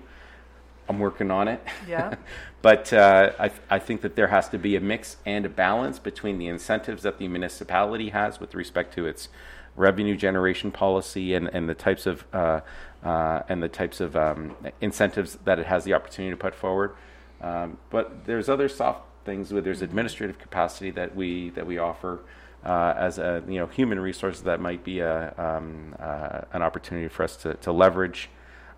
[0.89, 1.63] I'm working on it.
[1.87, 2.15] Yeah.
[2.63, 5.99] but uh, I, I think that there has to be a mix and a balance
[5.99, 9.29] between the incentives that the municipality has with respect to its
[9.75, 12.61] revenue generation policy and, and the types of uh,
[13.03, 16.95] uh, and the types of um, incentives that it has the opportunity to put forward.
[17.41, 22.19] Um, but there's other soft things where there's administrative capacity that we that we offer
[22.65, 27.07] uh, as a you know human resources that might be a um, uh, an opportunity
[27.07, 28.29] for us to, to leverage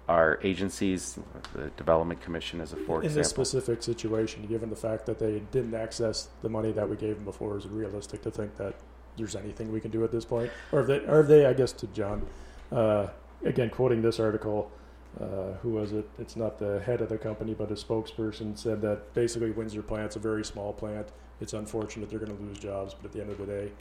[0.07, 1.17] our agencies,
[1.53, 5.41] the Development Commission as a for In this specific situation, given the fact that they
[5.51, 8.75] didn't access the money that we gave them before, is it realistic to think that
[9.17, 10.51] there's anything we can do at this point?
[10.71, 12.25] Or if they, or if they I guess, to John,
[12.71, 13.07] uh,
[13.43, 14.71] again, quoting this article,
[15.19, 16.07] uh, who was it?
[16.19, 20.15] It's not the head of the company, but a spokesperson said that basically Windsor plant's
[20.15, 21.07] a very small plant.
[21.41, 23.71] It's unfortunate they're going to lose jobs, but at the end of the day,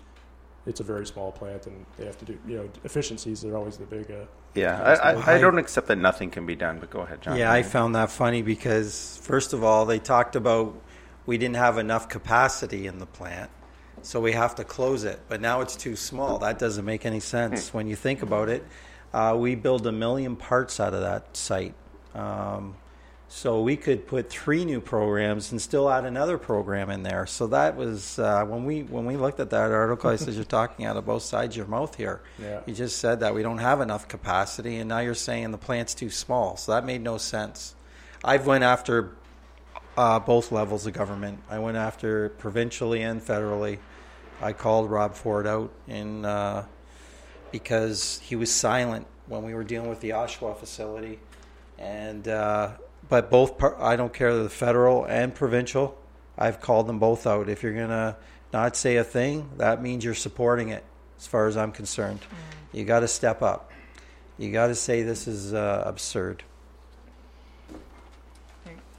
[0.67, 3.77] it's a very small plant, and they have to do, you know, efficiencies They're always
[3.77, 4.11] the big.
[4.11, 7.21] Uh, Yeah, I, I, I don't accept that nothing can be done, but go ahead,
[7.21, 7.37] John.
[7.37, 10.81] Yeah, I found that funny because, first of all, they talked about
[11.27, 13.51] we didn't have enough capacity in the plant,
[14.03, 15.21] so we have to close it.
[15.29, 16.39] But now it's too small.
[16.39, 18.65] That doesn't make any sense when you think about it.
[19.15, 21.75] Uh, we build a million parts out of that site.
[22.17, 22.75] Um,
[23.29, 27.25] so we could put three new programs and still add another program in there.
[27.27, 30.11] So that was uh, when we when we looked at that article.
[30.11, 32.61] I said, "You're talking out of both sides of your mouth here." Yeah.
[32.67, 35.95] You just said that we don't have enough capacity, and now you're saying the plant's
[35.95, 36.57] too small.
[36.57, 37.77] So that made no sense.
[38.25, 39.17] I've went after
[39.97, 41.39] uh, both levels of government.
[41.49, 43.79] I went after provincially and federally.
[44.43, 46.67] I called Rob Ford out in uh,
[47.55, 51.21] because he was silent when we were dealing with the Oshawa facility,
[51.79, 52.73] and uh,
[53.09, 55.97] but both par- I don't care the federal and provincial.
[56.37, 57.49] I've called them both out.
[57.49, 58.17] If you're gonna
[58.53, 60.83] not say a thing, that means you're supporting it.
[61.17, 62.19] As far as I'm concerned,
[62.73, 63.71] you got to step up.
[64.37, 66.43] You got to say this is uh, absurd.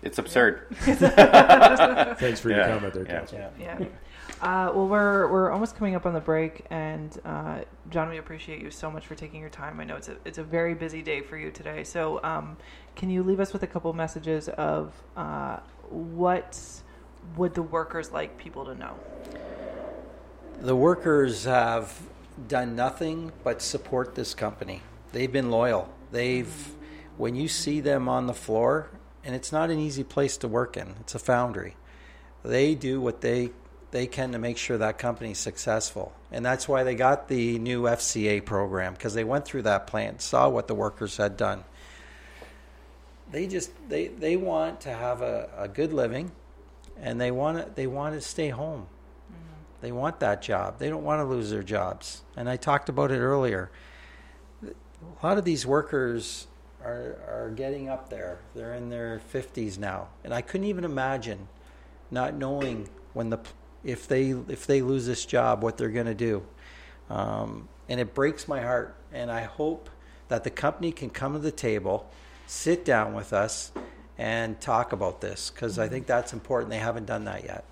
[0.02, 0.68] It's absurd.
[0.80, 3.18] thanks for your Yeah, comment there, yeah.
[3.18, 3.52] Councilor.
[3.60, 3.86] Yeah.
[4.45, 8.62] Uh, well, we're we're almost coming up on the break, and uh, John, we appreciate
[8.62, 9.79] you so much for taking your time.
[9.79, 11.84] I know it's a it's a very busy day for you today.
[11.84, 12.55] So, um,
[12.95, 15.58] can you leave us with a couple messages of uh,
[15.89, 16.62] what
[17.36, 18.99] would the workers like people to know?
[20.60, 21.99] The workers have
[22.47, 24.84] done nothing but support this company.
[25.12, 25.89] They've been loyal.
[26.12, 26.75] They've,
[27.17, 28.91] when you see them on the floor,
[29.23, 30.93] and it's not an easy place to work in.
[30.99, 31.77] It's a foundry.
[32.43, 33.49] They do what they
[33.95, 37.84] they can to make sure that company's successful, and that's why they got the new
[37.84, 41.63] FCA program because they went through that plant, saw what the workers had done.
[43.31, 46.34] they just they they want to have a, a good living,
[46.99, 48.81] and they want to they want to stay home.
[48.81, 49.62] Mm-hmm.
[49.79, 50.77] They want that job.
[50.77, 52.21] They don't want to lose their jobs.
[52.36, 53.71] And I talked about it earlier.
[54.62, 56.47] A lot of these workers
[56.84, 58.39] are are getting up there.
[58.55, 61.47] They're in their 50s now, and I couldn't even imagine
[62.12, 63.39] not knowing when the
[63.86, 66.43] if they if they lose this job what they're going to do.
[67.10, 68.95] Um, and it breaks my heart.
[69.13, 69.89] And I hope
[70.28, 72.10] that the company can come to the table,
[72.48, 73.71] sit down with us,
[74.17, 76.71] and talk about this because I think that's important.
[76.71, 77.63] They haven't done that yet.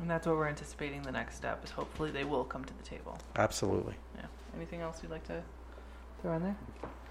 [0.00, 1.02] And that's what we're anticipating.
[1.02, 3.18] The next step is hopefully they will come to the table.
[3.36, 3.94] Absolutely.
[4.16, 4.26] Yeah.
[4.56, 5.42] Anything else you'd like to
[6.22, 6.56] throw in there?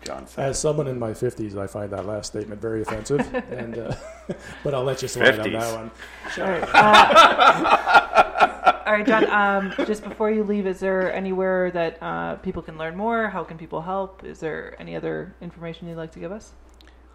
[0.04, 0.50] John said.
[0.50, 3.20] As someone in my 50s, I find that last statement very offensive.
[3.52, 3.96] and uh,
[4.64, 5.92] But I'll let you slide on that one.
[6.38, 6.64] All right.
[6.74, 9.30] Uh, all right, John.
[9.30, 13.30] Um, just before you leave, is there anywhere that uh, people can learn more?
[13.30, 14.24] How can people help?
[14.24, 16.54] Is there any other information you'd like to give us?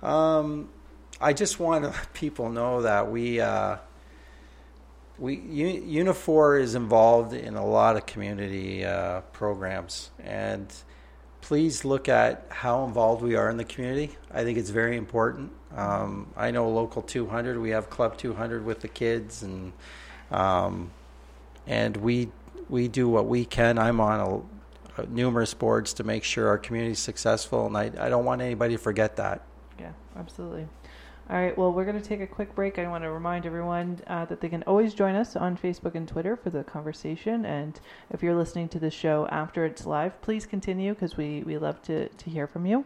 [0.02, 0.68] Um,
[1.20, 3.78] I just want to let people know that we uh,
[5.18, 10.72] we U- Unifor is involved in a lot of community uh, programs, and
[11.46, 14.10] please look at how involved we are in the community.
[14.34, 15.52] I think it's very important.
[15.76, 17.56] Um, I know local 200.
[17.60, 19.72] We have Club 200 with the kids, and
[20.32, 20.90] um,
[21.64, 22.30] and we
[22.68, 23.78] we do what we can.
[23.78, 24.44] I'm on
[24.98, 28.42] a, numerous boards to make sure our community is successful, and I, I don't want
[28.42, 29.42] anybody to forget that.
[29.78, 30.66] Yeah, absolutely.
[31.28, 32.78] All right, well, we're going to take a quick break.
[32.78, 36.06] I want to remind everyone uh, that they can always join us on Facebook and
[36.06, 37.44] Twitter for the conversation.
[37.44, 41.58] And if you're listening to the show after it's live, please continue because we, we
[41.58, 42.84] love to, to hear from you.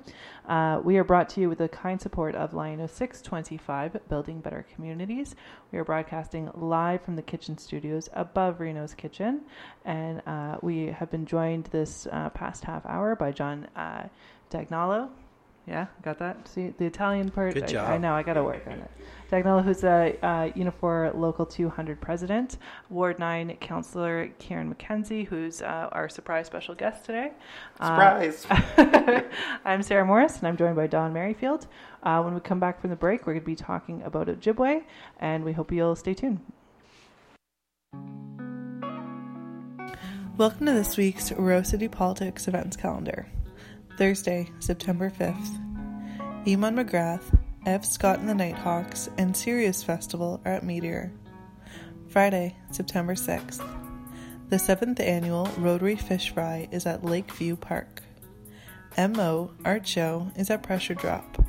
[0.49, 4.65] Uh, we are brought to you with the kind support of LiUNA 625, Building Better
[4.75, 5.35] Communities.
[5.71, 9.43] We are broadcasting live from the kitchen studios above Rino's Kitchen.
[9.85, 14.05] And uh, we have been joined this uh, past half hour by John uh,
[14.49, 15.11] D'Agnolo.
[15.67, 16.49] Yeah, got that.
[16.49, 17.55] See the Italian part.
[17.55, 18.15] Good I- I, know.
[18.15, 18.91] I got to work on it.
[19.31, 25.89] D'Agnolo, who's the uh, Unifor Local 200 president, Ward 9 Councillor Kieran McKenzie, who's uh,
[25.93, 27.31] our surprise special guest today.
[27.79, 29.25] Uh, Surprise.
[29.65, 31.69] I'm Sarah Morris, and I'm joined by Don Merrifield.
[32.03, 34.83] Uh, when we come back from the break, we're going to be talking about Ojibway,
[35.21, 36.41] and we hope you'll stay tuned.
[40.37, 43.29] Welcome to this week's Rose City Politics events calendar.
[44.01, 46.47] Thursday, September 5th.
[46.47, 47.85] Eamon McGrath, F.
[47.85, 51.13] Scott and the Nighthawks, and Sirius Festival are at Meteor.
[52.09, 53.63] Friday, September 6th.
[54.49, 58.01] The 7th annual Rotary Fish Fry is at Lakeview Park.
[58.97, 61.45] MO Art Show is at Pressure Drop.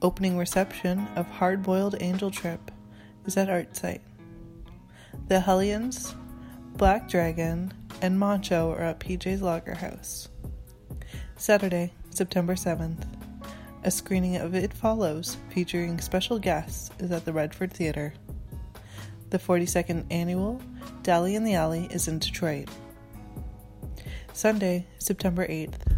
[0.00, 2.70] Opening reception of Hard Boiled Angel Trip
[3.26, 4.00] is at Artcite.
[5.26, 6.14] The Hellions,
[6.78, 10.30] Black Dragon, and Macho are at PJ's Lager House.
[11.38, 13.06] Saturday, September 7th.
[13.84, 18.12] A screening of It Follows featuring special guests is at the Redford Theatre.
[19.30, 20.60] The 42nd annual
[21.04, 22.68] Dally in the Alley is in Detroit.
[24.32, 25.96] Sunday, September 8th.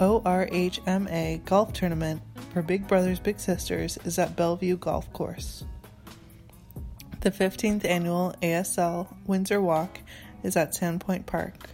[0.00, 5.64] ORHMA Golf Tournament for Big Brothers Big Sisters is at Bellevue Golf Course.
[7.20, 10.00] The 15th annual ASL Windsor Walk
[10.42, 11.70] is at Sandpoint Park.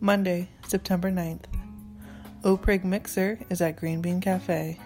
[0.00, 1.46] Monday, September 9th.
[2.44, 4.78] OPIRG Mixer is at Green Bean Cafe.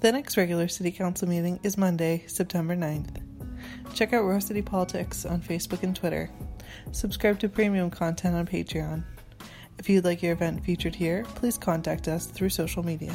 [0.00, 3.20] The next regular City Council meeting is Monday, September 9th.
[3.94, 6.30] Check out Rose City Politics on Facebook and Twitter.
[6.92, 9.02] Subscribe to premium content on Patreon.
[9.78, 13.12] If you'd like your event featured here, please contact us through social media.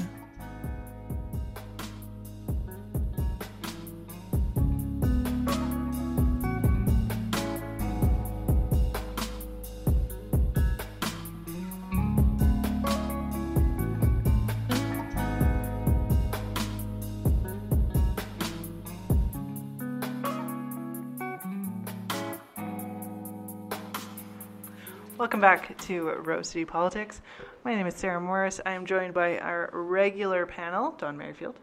[25.24, 27.22] Welcome back to Rose City Politics.
[27.64, 28.60] My name is Sarah Morris.
[28.66, 31.56] I am joined by our regular panel, Don Merrifield,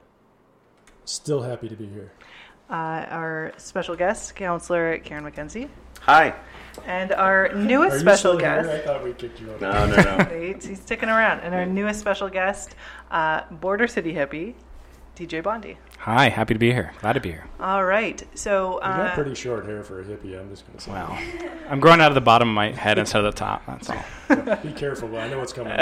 [1.05, 2.11] Still happy to be here.
[2.71, 5.69] uh, our special guest, Councillor Kieran McKenzie,
[6.01, 6.35] Hi.
[6.87, 8.63] and our newest Are you special still here?
[8.63, 8.71] guest.
[8.71, 9.61] I thought we kicked you out.
[9.61, 10.27] No, no, no.
[10.31, 11.41] Wait, he's sticking around.
[11.41, 12.75] And our newest special guest,
[13.11, 14.55] uh, Border City hippie,
[15.17, 15.77] DJ Bondi.
[16.05, 16.93] Hi, happy to be here.
[17.03, 17.45] Glad to be here.
[17.61, 18.27] All right.
[18.35, 20.41] So, You got uh, pretty short hair for a hippie.
[20.41, 20.93] I'm just going to say.
[20.93, 21.19] Wow.
[21.69, 23.67] I'm growing out of the bottom of my head instead of the top.
[23.67, 24.57] That's all.
[24.63, 25.09] Be careful.
[25.09, 25.75] But I know what's coming.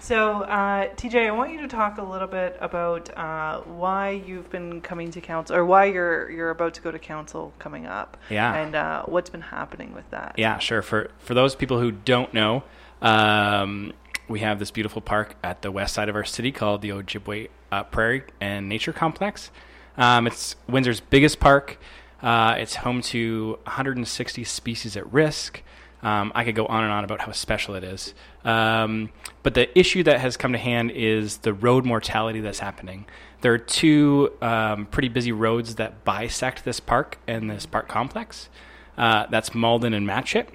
[0.00, 4.48] so uh, TJ, I want you to talk a little bit about uh, why you've
[4.48, 8.16] been coming to council, or why you're you're about to go to council coming up.
[8.30, 8.54] Yeah.
[8.54, 10.36] And uh, what's been happening with that.
[10.38, 10.80] Yeah, sure.
[10.80, 12.62] For for those people who don't know,
[13.02, 13.92] um,
[14.28, 17.48] we have this beautiful park at the west side of our city called the Ojibway
[17.70, 19.50] uh, Prairie and Nature Complex.
[19.96, 21.78] Um, it's Windsor's biggest park.
[22.22, 25.62] Uh, it's home to 160 species at risk.
[26.02, 28.14] Um, I could go on and on about how special it is.
[28.44, 29.10] Um,
[29.42, 33.06] but the issue that has come to hand is the road mortality that's happening.
[33.40, 38.48] There are two um, pretty busy roads that bisect this park and this park complex.
[38.96, 40.48] Uh, that's Malden and Matchett.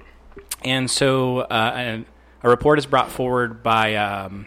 [0.64, 2.02] And so uh,
[2.42, 4.46] a report is brought forward by um,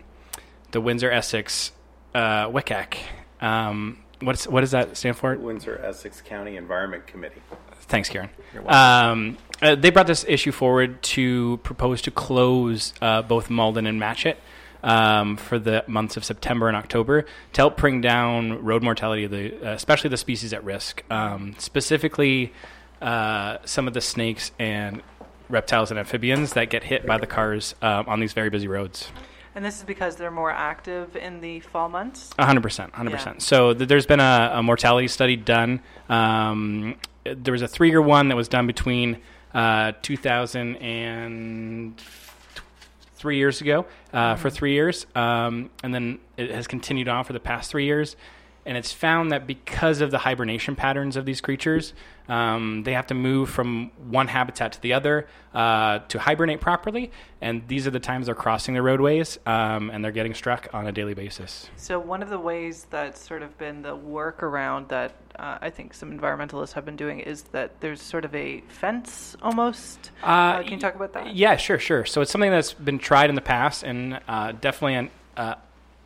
[0.72, 1.72] the Windsor Essex
[2.14, 2.98] uh, WCAC.
[3.42, 5.36] Um, what's, what does that stand for?
[5.36, 7.42] Windsor Essex County Environment Committee.
[7.82, 8.30] Thanks, Karen.
[8.66, 14.02] Um, uh, they brought this issue forward to propose to close uh, both Malden and
[14.02, 14.38] Matchett
[14.84, 19.32] um, for the months of September and October to help bring down road mortality of
[19.32, 22.54] the, uh, especially the species at risk, um, specifically
[23.02, 25.02] uh, some of the snakes and
[25.50, 29.10] reptiles and amphibians that get hit by the cars um, on these very busy roads.
[29.54, 32.32] And this is because they're more active in the fall months.
[32.38, 33.18] hundred percent, hundred Yeah.
[33.18, 33.42] percent.
[33.42, 35.80] So th- there's been a, a mortality study done.
[36.10, 39.18] Um, there was a three-year one that was done between
[39.54, 41.98] uh, 2000 and
[43.16, 47.32] three years ago uh, for three years, um, and then it has continued on for
[47.34, 48.18] the past three years.
[48.66, 51.94] And it's found that because of the hibernation patterns of these creatures,
[52.28, 57.12] um, they have to move from one habitat to the other uh, to hibernate properly.
[57.42, 60.88] And these are the times they're crossing the roadways um, and they're getting struck on
[60.88, 61.70] a daily basis.
[61.76, 65.94] So one of the ways that's sort of been the workaround that uh, I think
[65.94, 70.12] some environmentalists have been doing is that there's sort of a fence almost.
[70.24, 71.36] Uh, can you talk about that?
[71.36, 72.06] Yeah, sure, sure.
[72.06, 75.56] So it's something that's been tried in the past and uh, definitely an, uh,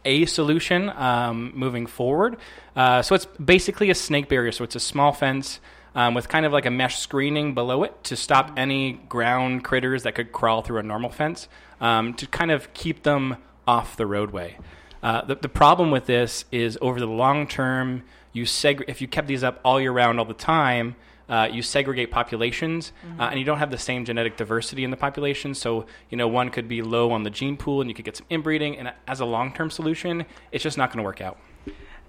[0.05, 2.37] a solution um, moving forward.
[2.75, 4.51] Uh, so it's basically a snake barrier.
[4.51, 5.59] So it's a small fence
[5.95, 10.03] um, with kind of like a mesh screening below it to stop any ground critters
[10.03, 11.47] that could crawl through a normal fence
[11.81, 14.57] um, to kind of keep them off the roadway.
[15.01, 19.07] Uh, the, the problem with this is over the long term, you seg- if you
[19.07, 20.95] kept these up all year round all the time,
[21.29, 24.97] uh, you segregate populations, uh, and you don't have the same genetic diversity in the
[24.97, 25.53] population.
[25.53, 28.17] So, you know, one could be low on the gene pool, and you could get
[28.17, 28.77] some inbreeding.
[28.77, 31.37] And as a long-term solution, it's just not going to work out.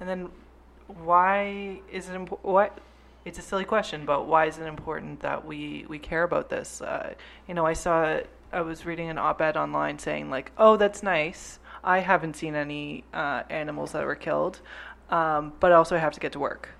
[0.00, 0.30] And then
[0.86, 2.48] why is it important?
[2.48, 2.78] What?
[3.26, 6.80] It's a silly question, but why is it important that we we care about this?
[6.80, 7.12] Uh,
[7.46, 8.20] you know, I saw
[8.52, 11.58] I was reading an op-ed online saying like, "Oh, that's nice.
[11.84, 14.60] I haven't seen any uh, animals that were killed,
[15.10, 16.70] um, but also I have to get to work."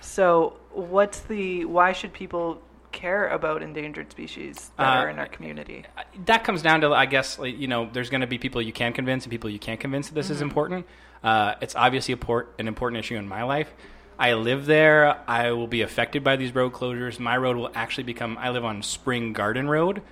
[0.00, 1.64] So, what's the?
[1.64, 2.60] Why should people
[2.92, 5.84] care about endangered species that Uh, are in our community?
[6.26, 8.72] that comes down to i guess like, you know there's going to be people you
[8.72, 10.86] can convince and people you can't convince that this is important.
[11.22, 13.72] Uh, it's obviously a port, an important issue in my life.
[14.16, 15.18] I live there.
[15.26, 17.18] I will be affected by these road closures.
[17.18, 20.02] My road will actually become i live on spring garden road.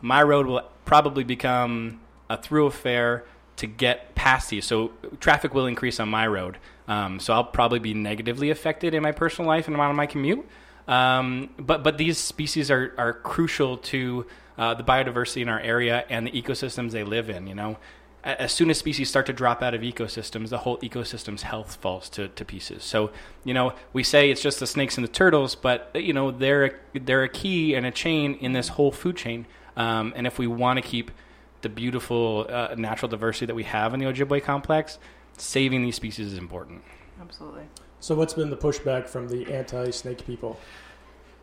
[0.00, 3.24] My road will probably become a thoroughfare
[3.56, 7.78] to get past these so traffic will increase on my road um, so i'll probably
[7.78, 10.46] be negatively affected in my personal life and on my commute
[10.88, 14.26] um, but but these species are, are crucial to
[14.58, 17.46] uh, the biodiversity in our area and the ecosystems they live in.
[17.46, 17.76] You know,
[18.24, 22.08] as soon as species start to drop out of ecosystems, the whole ecosystem's health falls
[22.10, 22.84] to, to pieces.
[22.84, 23.10] So
[23.44, 26.64] you know, we say it's just the snakes and the turtles, but you know they're
[26.64, 29.46] a, they're a key and a chain in this whole food chain.
[29.76, 31.10] Um, and if we want to keep
[31.62, 34.98] the beautiful uh, natural diversity that we have in the Ojibway complex,
[35.38, 36.82] saving these species is important.
[37.20, 37.64] Absolutely.
[38.00, 40.58] So, what's been the pushback from the anti-snake people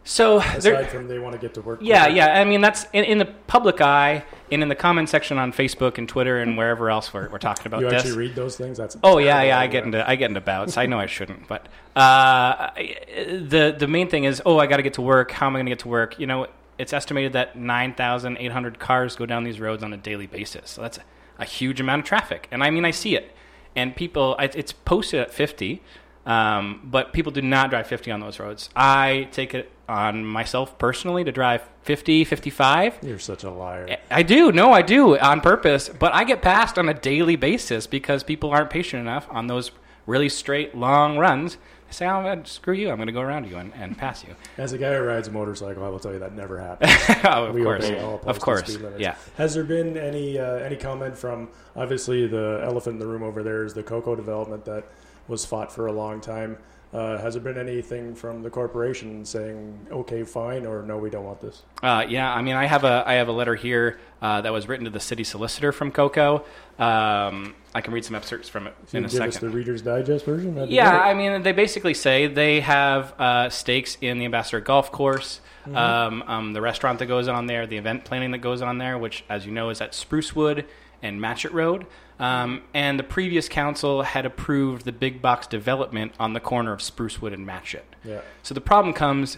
[0.04, 1.80] So aside there, from they want to get to work?
[1.82, 2.18] Yeah, quicker?
[2.18, 2.40] yeah.
[2.40, 5.98] I mean, that's in, in the public eye and in the comment section on Facebook
[5.98, 8.04] and Twitter and wherever else we're, we're talking about You this.
[8.04, 8.78] actually read those things?
[8.78, 9.60] That's Oh yeah, yeah.
[9.60, 10.76] I get into I get into bouts.
[10.78, 14.84] I know I shouldn't, but uh, the the main thing is, oh, I got to
[14.84, 15.32] get to work.
[15.32, 16.20] How am I going to get to work?
[16.20, 16.48] You know,
[16.80, 20.26] it's estimated that nine thousand eight hundred cars go down these roads on a daily
[20.26, 20.72] basis.
[20.72, 20.98] So that's
[21.38, 23.34] a, huge amount of traffic, and I mean, I see it.
[23.76, 25.82] And people, it's posted at fifty,
[26.26, 28.70] um, but people do not drive fifty on those roads.
[28.76, 33.00] I take it on myself personally to drive 50, 55.
[33.02, 33.98] You're such a liar.
[34.12, 34.52] I do.
[34.52, 35.90] No, I do on purpose.
[35.90, 39.72] But I get passed on a daily basis because people aren't patient enough on those
[40.06, 41.58] really straight, long runs.
[41.92, 42.90] Say, oh, screw you.
[42.90, 44.36] I'm going to go around you and, and pass you.
[44.58, 46.92] As a guy who rides a motorcycle, I will tell you that never happens.
[47.26, 47.90] oh, of We course.
[48.26, 48.78] Of course.
[48.98, 49.16] Yeah.
[49.38, 53.44] Has there been any uh, any comment from obviously the elephant in the room over
[53.44, 54.86] there is the Coco development that
[55.28, 56.58] was fought for a long time.
[56.92, 61.24] Uh, has there been anything from the corporation saying okay, fine, or no, we don't
[61.24, 61.62] want this?
[61.84, 64.68] Uh, yeah, I mean, I have a I have a letter here uh, that was
[64.68, 66.46] written to the city solicitor from Coco.
[66.80, 69.28] Um, I can read some excerpts from it you in a give second.
[69.28, 70.56] us the Reader's Digest version.
[70.56, 71.00] that'd Yeah.
[71.00, 75.42] I mean, they basically say they have uh, stakes in the Ambassador Golf Course,
[75.74, 78.98] um, um, the restaurant that goes on there, the event planning that goes on there,
[78.98, 80.66] which, as you know, is at Sprucewood
[81.02, 81.86] and Matchett Road.
[82.20, 86.80] Um, and the previous council had approved the big box development on the corner of
[86.80, 87.84] Sprucewood and Matchett.
[88.04, 88.22] Yeah.
[88.44, 89.38] So the problem comes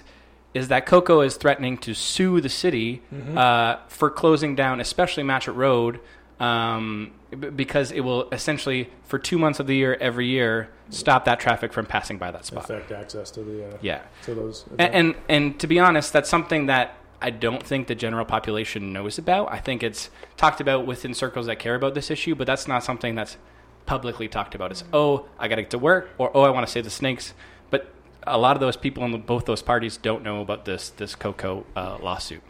[0.53, 3.01] is that Coco is threatening to sue the city
[3.36, 5.99] uh, for closing down, especially Matchett Road,
[6.39, 7.12] um,
[7.55, 11.72] because it will essentially, for two months of the year, every year, stop that traffic
[11.72, 12.66] from passing by that spot.
[12.66, 14.01] Affect access to the uh, Yeah.
[14.24, 14.66] to those.
[14.78, 18.92] And, and and to be honest, that's something that I don't think the general population
[18.92, 19.52] knows about.
[19.52, 22.84] I think it's talked about within circles that care about this issue, but that's not
[22.84, 23.38] something that's
[23.86, 24.72] publicly talked about.
[24.72, 26.90] It's oh, I got to get to work, or oh, I want to save the
[26.90, 27.34] snakes.
[27.70, 27.94] But
[28.26, 31.14] a lot of those people in the, both those parties don't know about this this
[31.16, 32.42] Coco uh, lawsuit.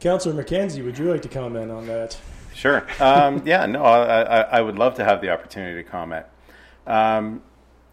[0.00, 2.18] Councillor McKenzie, would you like to comment on that?
[2.54, 2.86] Sure.
[2.98, 6.26] Um, yeah, no, I, I, I would love to have the opportunity to comment.
[6.86, 7.42] Um,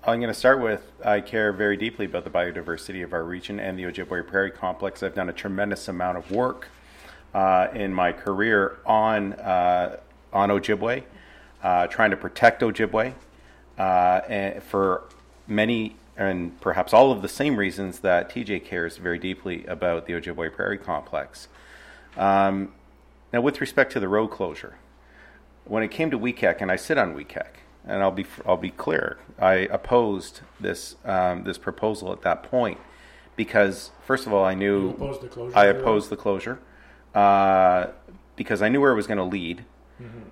[0.07, 3.59] I'm going to start with I care very deeply about the biodiversity of our region
[3.59, 5.03] and the Ojibway Prairie Complex.
[5.03, 6.69] I've done a tremendous amount of work
[7.33, 9.97] uh, in my career on, uh,
[10.31, 11.03] on Ojibway,
[11.61, 13.15] uh, trying to protect Ojibway
[13.77, 15.09] uh, for
[15.45, 20.13] many and perhaps all of the same reasons that TJ cares very deeply about the
[20.13, 21.49] Ojibway Prairie Complex.
[22.15, 22.71] Um,
[23.33, 24.75] now, with respect to the road closure,
[25.65, 27.47] when it came to WECAC, and I sit on WECAC,
[27.85, 32.79] and I'll be I'll be clear, I opposed this um, this proposal at that point
[33.35, 35.81] because first of all, I knew opposed the closure I of the road?
[35.81, 36.59] opposed the closure
[37.15, 37.87] uh,
[38.35, 39.63] because I knew where it was going to lead,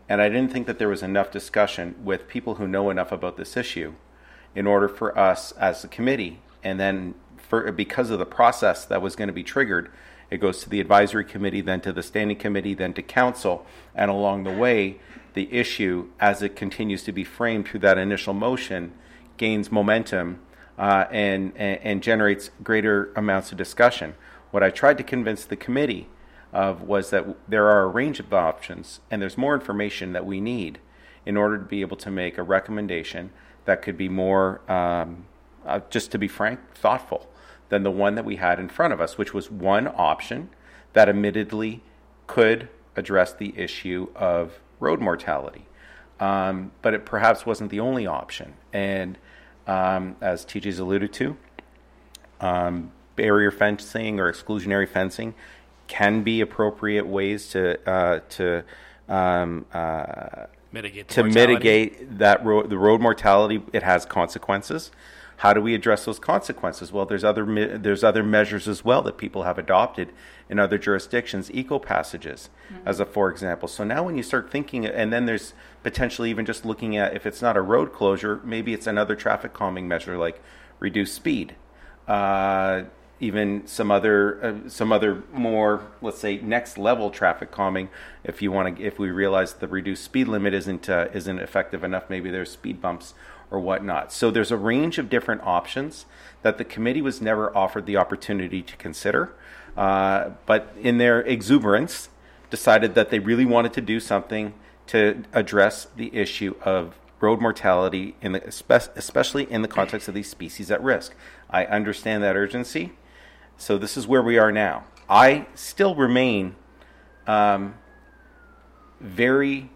[0.09, 3.37] and I didn't think that there was enough discussion with people who know enough about
[3.37, 3.93] this issue
[4.53, 9.01] in order for us as a committee, and then for because of the process that
[9.01, 9.91] was going to be triggered,
[10.29, 14.09] it goes to the advisory committee, then to the standing committee, then to council, and
[14.09, 14.97] along the way,
[15.36, 18.93] the issue as it continues to be framed through that initial motion
[19.38, 20.39] gains momentum
[20.77, 24.15] uh, and, and and generates greater amounts of discussion.
[24.51, 26.07] What I tried to convince the committee
[26.51, 30.39] of was that there are a range of options, and there's more information that we
[30.41, 30.79] need
[31.25, 33.31] in order to be able to make a recommendation
[33.65, 35.25] that could be more, um,
[35.65, 37.27] uh, just to be frank, thoughtful
[37.69, 40.49] than the one that we had in front of us, which was one option
[40.93, 41.81] that admittedly
[42.27, 45.65] could address the issue of road mortality.
[46.19, 48.53] Um, but it perhaps wasn't the only option.
[48.71, 49.17] And
[49.67, 51.38] um, as TJ's alluded to,
[52.39, 55.34] um, barrier fencing or exclusionary fencing
[55.88, 58.63] can be appropriate ways to uh, to
[59.07, 61.53] um, uh, Mitigate to mortality.
[61.53, 63.63] mitigate that road the road mortality.
[63.71, 64.91] It has consequences.
[65.38, 66.91] How do we address those consequences?
[66.91, 70.13] Well, there's other me- there's other measures as well that people have adopted
[70.49, 72.49] in other jurisdictions, eco passages,
[72.86, 73.67] as a for example.
[73.67, 77.25] So now, when you start thinking, and then there's potentially even just looking at if
[77.25, 80.41] it's not a road closure, maybe it's another traffic calming measure like
[80.79, 81.55] reduce speed
[82.07, 82.83] uh,
[83.19, 87.89] even some other uh, some other more let's say next level traffic calming
[88.23, 91.83] if you want to if we realize the reduced speed limit isn't uh, isn't effective
[91.83, 93.13] enough maybe there's speed bumps
[93.51, 96.05] or whatnot so there's a range of different options
[96.41, 99.33] that the committee was never offered the opportunity to consider
[99.77, 102.09] uh, but in their exuberance
[102.49, 104.53] decided that they really wanted to do something
[104.87, 110.29] to address the issue of road mortality, in the, especially in the context of these
[110.29, 111.15] species at risk.
[111.49, 112.93] I understand that urgency.
[113.57, 114.83] So this is where we are now.
[115.09, 116.55] I still remain
[117.25, 117.75] um,
[118.99, 119.69] very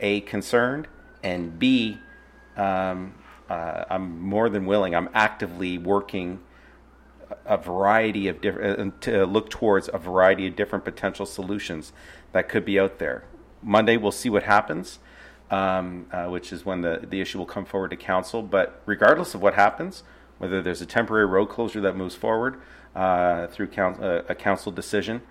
[0.00, 0.88] a concerned
[1.22, 1.98] and b
[2.56, 3.14] um,
[3.48, 4.94] uh, I'm more than willing.
[4.94, 6.40] I'm actively working
[7.46, 11.92] a variety of different to look towards a variety of different potential solutions
[12.32, 13.24] that could be out there.
[13.62, 14.98] Monday we'll see what happens,
[15.50, 18.42] um, uh, which is when the the issue will come forward to council.
[18.42, 20.02] But regardless of what happens,
[20.38, 22.60] whether there's a temporary road closure that moves forward
[22.94, 25.22] uh, through uh, a council decision,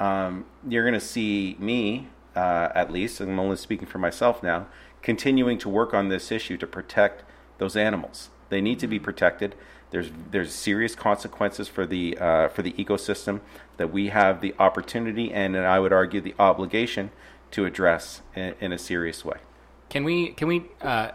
[0.00, 4.42] um, you're going to see me, uh, at least, and I'm only speaking for myself
[4.42, 4.66] now,
[5.02, 7.24] continuing to work on this issue to protect
[7.58, 8.30] those animals.
[8.48, 9.54] They need to be protected.
[9.90, 13.40] There's there's serious consequences for the uh, for the ecosystem
[13.76, 17.10] that we have the opportunity and, and I would argue the obligation
[17.50, 19.36] to address in, in a serious way.
[19.90, 21.10] Can we can we uh,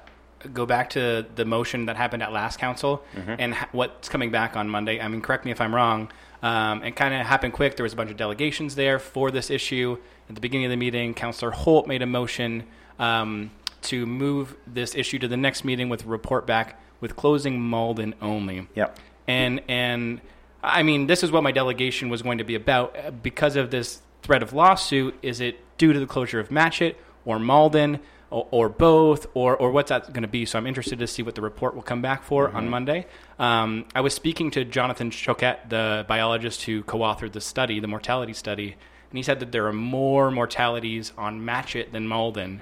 [0.54, 3.36] go back to the motion that happened at last council Mm-hmm.
[3.40, 5.02] and ha- what's coming back on Monday?
[5.02, 6.12] I mean, correct me if I'm wrong.
[6.44, 7.76] Um, it kind of happened quick.
[7.78, 9.98] There was a bunch of delegations there for this issue.
[10.30, 12.64] At the beginning of the meeting, Councillor Holt made a motion
[13.00, 13.50] um,
[13.88, 18.16] to move this issue to the next meeting with a report back with closing Malden
[18.22, 18.68] only.
[18.76, 18.98] Yep.
[19.28, 20.22] And and
[20.64, 23.70] I mean, this is what my delegation was going to be about Uh, because of
[23.70, 25.14] this threat of lawsuit.
[25.22, 29.72] Is it due to the closure of Matchett or Malden or, or both, or or
[29.72, 30.46] what's that going to be?
[30.46, 33.06] So I'm interested to see what the report will come back for on Monday.
[33.40, 38.34] Um, I was speaking to Jonathan Choquette, the biologist who co-authored the study, the mortality
[38.34, 38.76] study,
[39.10, 42.60] and he said that there are more mortalities on Matchett than Malden,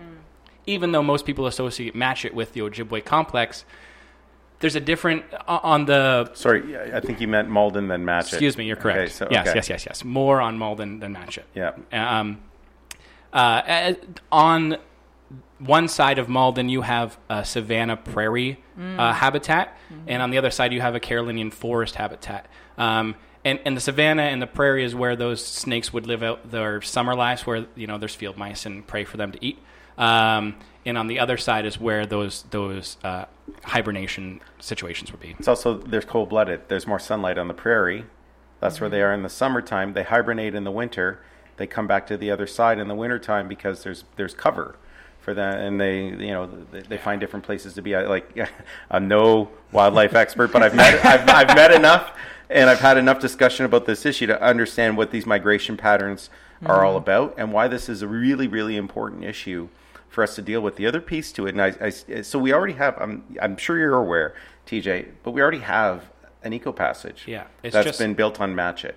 [0.66, 3.66] even though most people associate Matchett with the Ojibway complex.
[4.60, 6.32] There's a different on the.
[6.34, 8.34] Sorry, I I think you meant Malden than Matchett.
[8.34, 9.00] Excuse me, you're correct.
[9.00, 9.58] Okay, so, yes, okay.
[9.58, 10.04] yes, yes, yes.
[10.04, 11.44] More on Malden than Matchett.
[11.54, 11.74] Yeah.
[11.92, 12.42] Um,
[13.34, 13.94] uh, uh,
[14.32, 14.78] on
[15.60, 20.52] one side of Malden, you have a savanna prairie uh, habitat, and on the other
[20.52, 22.48] side, you have a Carolinian forest habitat.
[22.78, 26.50] Um, and, and the savanna and the prairie is where those snakes would live out
[26.50, 29.60] their summer lives, where you know there's field mice and prey for them to eat.
[29.98, 33.26] Um, and on the other side is where those those uh,
[33.64, 35.36] hibernation situations would be.
[35.40, 36.62] It's also there's cold blooded.
[36.68, 38.06] There's more sunlight on the prairie.
[38.60, 39.94] That's where they are in the summertime.
[39.94, 41.20] They hibernate in the winter.
[41.58, 44.76] They come back to the other side in the wintertime because there's there's cover
[45.22, 47.96] for that, and they you know they, they find different places to be.
[47.96, 48.38] I, like
[48.92, 52.16] I'm no wildlife expert, but I've met I've, I've met enough,
[52.50, 56.30] and I've had enough discussion about this issue to understand what these migration patterns
[56.66, 59.68] are all about and why this is a really really important issue
[60.16, 60.78] for us to deal with.
[60.78, 62.98] The other piece to it, and I, I so we already have.
[63.00, 64.34] I'm I'm sure you're aware,
[64.66, 66.06] TJ, but we already have
[66.42, 67.26] an eco passage.
[67.28, 68.94] Yeah, it's that's just- been built on Matchett.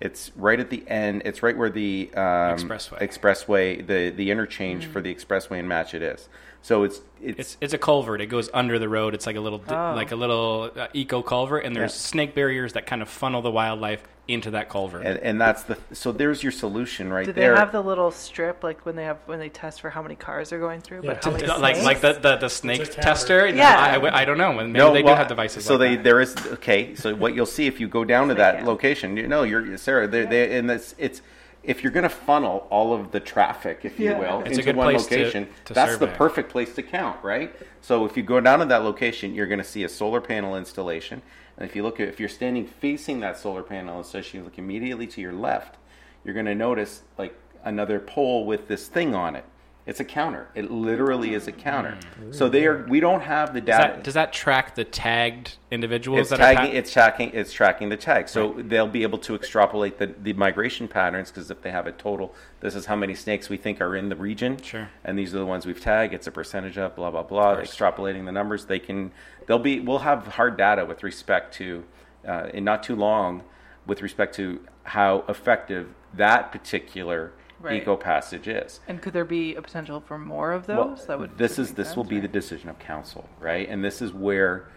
[0.00, 1.22] It's right at the end.
[1.24, 3.00] It's right where the um, Expressway.
[3.00, 6.28] expressway, the the interchange for the expressway and Matchett is.
[6.64, 8.22] So it's it's, It's it's a culvert.
[8.22, 9.12] It goes under the road.
[9.12, 9.92] It's like a little Oh.
[9.94, 11.98] like a little uh, eco culvert, and there's Yeah.
[12.10, 15.04] snake barriers that kind of funnel the wildlife into that culvert.
[15.04, 17.34] and, and that's the so there's your solution right there.
[17.34, 20.00] Do they have the little strip like when they have when they test for how
[20.00, 21.02] many cars are going through?
[21.02, 23.46] Yeah, but how many to- like like the the, the snake tester.
[23.46, 23.98] Yeah.
[24.02, 24.54] I, I don't know.
[24.54, 25.66] Maybe No, they well, do have devices.
[25.66, 26.04] So like they that.
[26.04, 26.94] there is okay.
[26.94, 28.64] So what you'll see if you go down to that Yeah.
[28.64, 30.08] location, you know, you're Sarah.
[30.08, 31.20] They they and this it's
[31.64, 34.18] if you're going to funnel all of the traffic, if you Yeah.
[34.18, 36.82] will, It's a into good one place to- location, to that's the perfect place to
[36.82, 37.54] count, right?
[37.80, 40.56] So if you go down to that location, you're going to see a solar panel
[40.56, 41.22] installation,
[41.56, 44.58] and if you look at if you're standing facing that solar panel installation, you look
[44.58, 45.76] immediately to your left,
[46.24, 47.34] you're going to notice like
[47.64, 49.44] another pole with this thing on it.
[49.86, 50.48] It's a counter.
[50.54, 51.98] It literally is a counter.
[52.30, 52.86] So they are.
[52.88, 56.40] We don't have the does data that, does that track the tagged individuals it's that
[56.40, 56.70] are tagging.
[56.70, 57.30] pa- it's tracking.
[57.34, 58.30] It's tracking the tag.
[58.30, 61.92] So they'll be able to extrapolate the, the migration patterns because if they have a
[61.92, 64.60] total, this is how many snakes we think are in the region.
[64.62, 64.88] Sure.
[65.04, 66.14] And these are the ones we've tagged.
[66.14, 67.56] It's a percentage of blah blah blah.
[67.56, 69.12] Extrapolating the numbers, they can.
[69.46, 69.80] They'll be.
[69.80, 71.84] We'll have hard data with respect to,
[72.26, 73.42] uh, in not too long,
[73.86, 77.32] with respect to how effective that particular
[77.64, 77.80] Right.
[77.80, 78.80] eco passage is.
[78.86, 80.76] And could there be a potential for more of those?
[80.76, 83.66] Well, that would this is this will sense, be the decision of council, right?
[83.68, 84.68] And this is where,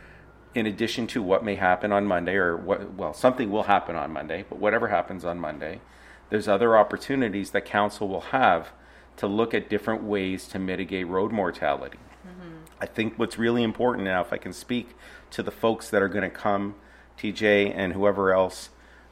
[0.55, 4.11] in addition to what may happen on Monday, or what well, something will happen on
[4.13, 5.81] Monday, but whatever happens on Monday,
[6.29, 8.69] there's other opportunities that council will have
[9.17, 11.99] to look at different ways to mitigate road mortality.
[12.79, 14.95] I think what's really important now, if I can speak
[15.31, 16.75] to the folks that are going to come,
[17.17, 18.69] TJ and whoever else,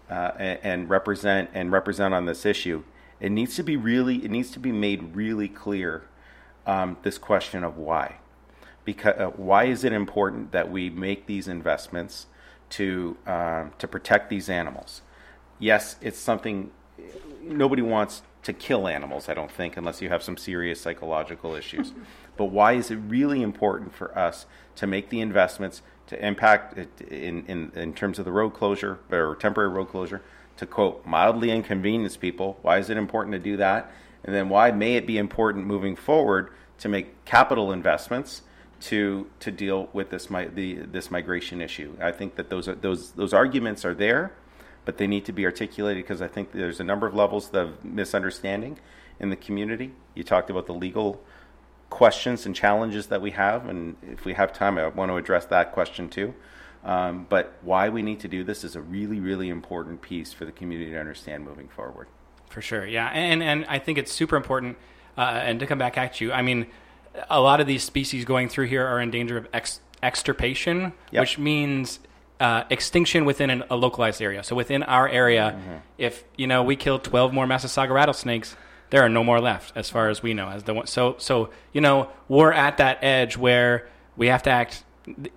[0.10, 2.84] uh, and, and represent and represent on this issue,
[3.20, 6.04] it needs to be really, it needs to be made really clear
[6.66, 8.16] um, this question of why.
[8.84, 12.28] Because uh, why is it important that we make these investments
[12.72, 15.02] to um, to protect these animals?
[15.60, 16.72] Yes, it's something
[17.42, 21.94] nobody wants to kill animals, I don't think, unless you have some serious psychological issues.
[22.38, 24.46] but why is it really important for us
[24.76, 29.00] to make the investments to impact it in, in, in terms of the road closure
[29.12, 30.22] or temporary road closure
[30.58, 32.58] to quote mildly inconvenience people?
[32.62, 33.92] Why is it important to do that?
[34.24, 38.42] And then why may it be important moving forward to make capital investments
[38.82, 41.96] to to deal with this the this migration issue?
[42.02, 44.34] I think that those those those arguments are there
[44.86, 47.84] but they need to be articulated because I think there's a number of levels of
[47.84, 48.78] misunderstanding
[49.20, 49.92] in the community.
[50.14, 51.22] You talked about the legal
[51.90, 55.46] questions and challenges that we have, and if we have time, I want to address
[55.48, 56.34] that question too.
[56.86, 60.46] Um, but why we need to do this is a really, really important piece for
[60.46, 62.08] the community to understand moving forward.
[62.50, 64.78] For sure, yeah, and and I think it's super important.
[65.18, 66.68] Uh, and to come back at you, I mean,
[67.30, 71.22] a lot of these species going through here are in danger of ex- extirpation, Yep.
[71.22, 72.00] which means
[72.40, 74.44] uh, extinction within an, a localized area.
[74.44, 78.56] So within our area, if you know we kill twelve more Massasauga rattlesnakes,
[78.92, 80.50] there are no more left, as far as we know.
[80.50, 84.52] As the one, so so you know we're at that edge where we have to
[84.52, 84.84] act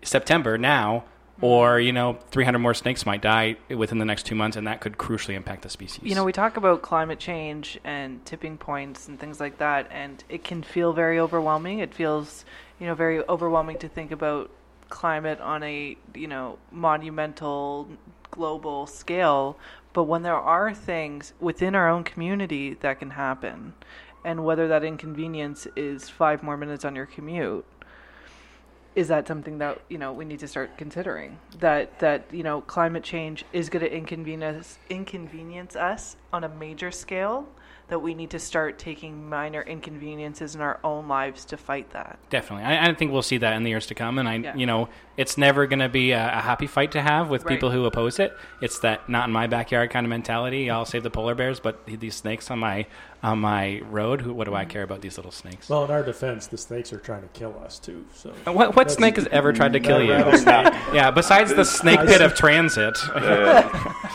[0.03, 1.05] September now.
[1.41, 4.81] Or you know, 300 more snakes might die within the next two months, and that
[4.81, 6.03] could crucially impact the species.
[6.03, 10.23] You know, we talk about climate change and tipping points and things like that, and
[10.29, 11.79] it can feel very overwhelming.
[11.79, 12.45] It feels,
[12.81, 14.51] you know, very overwhelming to think about
[14.89, 17.89] climate on a, you know, monumental
[18.31, 19.57] global scale.
[19.93, 23.75] But when there are things within our own community that can happen,
[24.25, 27.65] and whether that inconvenience is five more minutes on your commute,
[28.99, 32.61] is that something that you know we need to start considering that that you know
[32.63, 37.47] climate change is going to inconvenience inconvenience us on a major scale
[37.87, 42.19] that we need to start taking minor inconveniences in our own lives to fight that.
[42.29, 44.19] Definitely, I, I think we'll see that in the years to come.
[44.19, 44.55] And I, Yeah.
[44.55, 47.55] you know, it's never going to be a, a happy fight to have with Right.
[47.55, 48.37] people who oppose it.
[48.61, 50.69] It's that not in my backyard kind of mentality.
[50.69, 52.85] I'll save the polar bears, but these snakes on my
[53.23, 54.21] on my road.
[54.21, 54.71] Who, what do I Mm-hmm.
[54.71, 55.69] care about these little snakes?
[55.69, 58.05] Well, in our defense, the snakes are trying to kill us too.
[58.15, 60.13] So what what snake has ever tried to kill you?
[60.93, 62.97] Yeah, besides the snake pit of transit.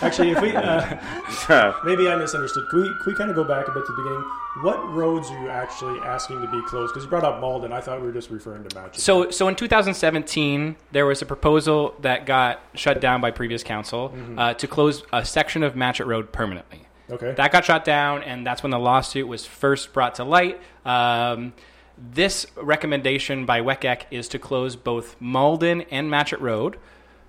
[0.01, 2.67] Actually, if we uh, maybe I misunderstood.
[2.69, 4.23] Can we, can we kind of go back a bit to the beginning?
[4.61, 6.93] What roads are you actually asking to be closed?
[6.93, 7.71] Because you brought up Malden.
[7.73, 8.97] I thought we were just referring to Matchett.
[8.97, 14.09] So, so in 2017, there was a proposal that got shut down by previous council
[14.09, 14.37] Mm-hmm.
[14.39, 16.81] uh, to close a section of Matchett Road permanently.
[17.13, 20.61] Okay, That got shot down, and that's when the lawsuit was first brought to light.
[20.85, 21.53] Um,
[21.97, 26.77] this recommendation by WECEC is to close both Malden and Matchett Road.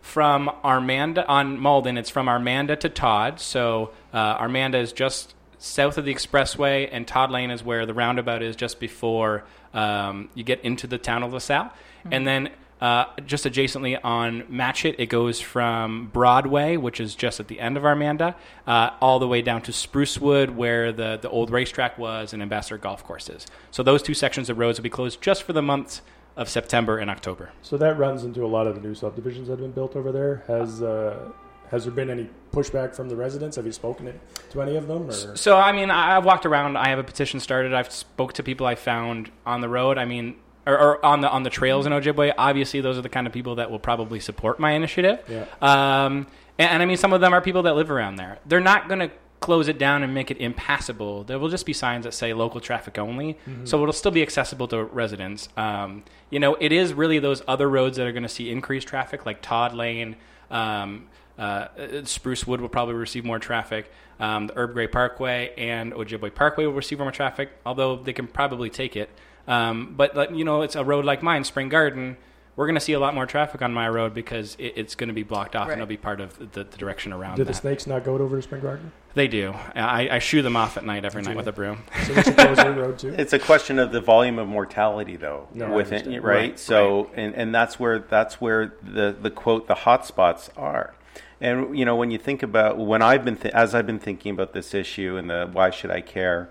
[0.01, 3.41] From Armanda on Malden, it's from Armanda to Todd.
[3.41, 7.95] So uh, Armanda is just south of the expressway, and Todd Lane is where the
[7.95, 11.73] roundabout is just before um, you get into the town of LaSalle.
[12.11, 12.51] And then
[12.85, 17.79] uh, just adjacently on Matchett, it goes from Broadway, which is just at the end
[17.79, 18.35] of Armanda,
[18.67, 22.77] uh, all the way down to Sprucewood, where the, the old racetrack was and Ambassador
[22.77, 23.47] Golf Course is.
[23.71, 26.03] So those two sections of roads will be closed just for the months
[26.37, 27.53] of September and October.
[27.63, 30.13] so that runs into a lot of the new subdivisions that have been built over
[30.13, 30.43] there.
[30.47, 31.31] Has uh,
[31.71, 33.57] has there been any pushback from the residents?
[33.57, 34.15] Have you spoken to-
[34.51, 35.09] to any of them?
[35.09, 35.37] Or?
[35.37, 36.77] So I mean, I've walked around.
[36.77, 37.73] I have a petition started.
[37.73, 39.97] I've spoke to people I found on the road.
[39.97, 40.37] I mean,
[40.67, 42.33] or, or on the on the trails in Ojibway.
[42.37, 45.21] Obviously, those are the kind of people that will probably support my initiative.
[45.29, 45.47] Yeah.
[45.61, 46.27] Um,
[46.59, 48.39] and, and I mean, some of them are people that live around there.
[48.47, 49.11] They're not going to
[49.41, 51.25] close it down and make it impassable.
[51.25, 54.69] There will just be signs that say local traffic only, so it'll still be accessible
[54.69, 55.51] to residents.
[55.57, 58.89] Um, you know, it is really those other roads that are going to see increased
[58.89, 60.17] traffic, like Todd Lane.
[60.51, 61.09] Um,
[61.39, 63.93] uh, Sprucewood will probably receive more traffic.
[64.19, 68.27] Um, the Herb Gray Parkway and Ojibway Parkway will receive more traffic, although they can
[68.27, 69.11] probably take it.
[69.47, 72.17] Um, but like, you know, it's a road like mine, Spring Garden.
[72.57, 75.09] We're going to see a lot more traffic on my road because it, it's going
[75.09, 75.73] to be blocked off Right.
[75.73, 78.37] and it'll be part of the, the direction around Did the snakes not go over
[78.37, 78.93] to Spring Garden?
[79.15, 79.53] They do.
[79.75, 81.37] I, I shoo them off at night every Did night you?
[81.39, 81.83] with a broom.
[82.07, 83.13] So we should close their road too.
[83.19, 86.25] It's a question of the volume of mortality, though, No, within understand.
[86.25, 86.37] right.
[86.37, 90.95] Right, So, and and that's where that's where the the quote the hot spots are.
[91.41, 94.31] And you know, when you think about when I've been th- as I've been thinking
[94.33, 96.51] about this issue and the why should I care,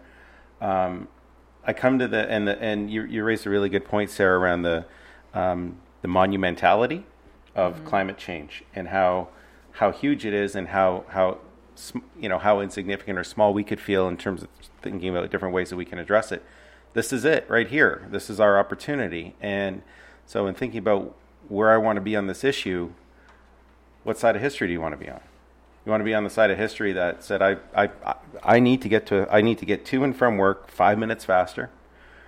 [0.62, 1.08] um,
[1.66, 4.40] I come to the and the, and you you raised a really good point, Sarah,
[4.40, 4.86] around the
[5.34, 7.04] um, the monumentality
[7.56, 9.30] of climate change and how
[9.74, 11.40] how huge it is and how how
[12.20, 14.50] you know how insignificant or small we could feel in terms of
[14.82, 16.44] thinking about different ways that we can address it.
[16.94, 18.08] This is it right here.
[18.12, 19.36] This is our opportunity.
[19.42, 19.82] And
[20.26, 21.16] so, in thinking about
[21.50, 22.92] where I want to be on this issue,
[24.04, 25.22] what side of history do you want to be on?
[25.86, 27.90] You want to be on the side of history that said I, I,
[28.42, 31.26] I- need to get to I need to get to and from work five minutes
[31.26, 31.70] faster.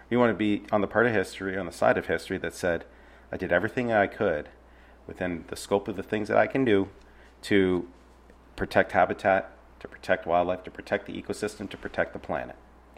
[0.09, 2.53] You want to be on the part of history, on the side of history that
[2.53, 2.85] said
[3.31, 4.49] I did everything I could
[5.07, 6.89] within the scope of the things that I can do
[7.43, 7.87] to
[8.55, 12.55] protect habitat, to protect wildlife, to protect the ecosystem, to protect the planet.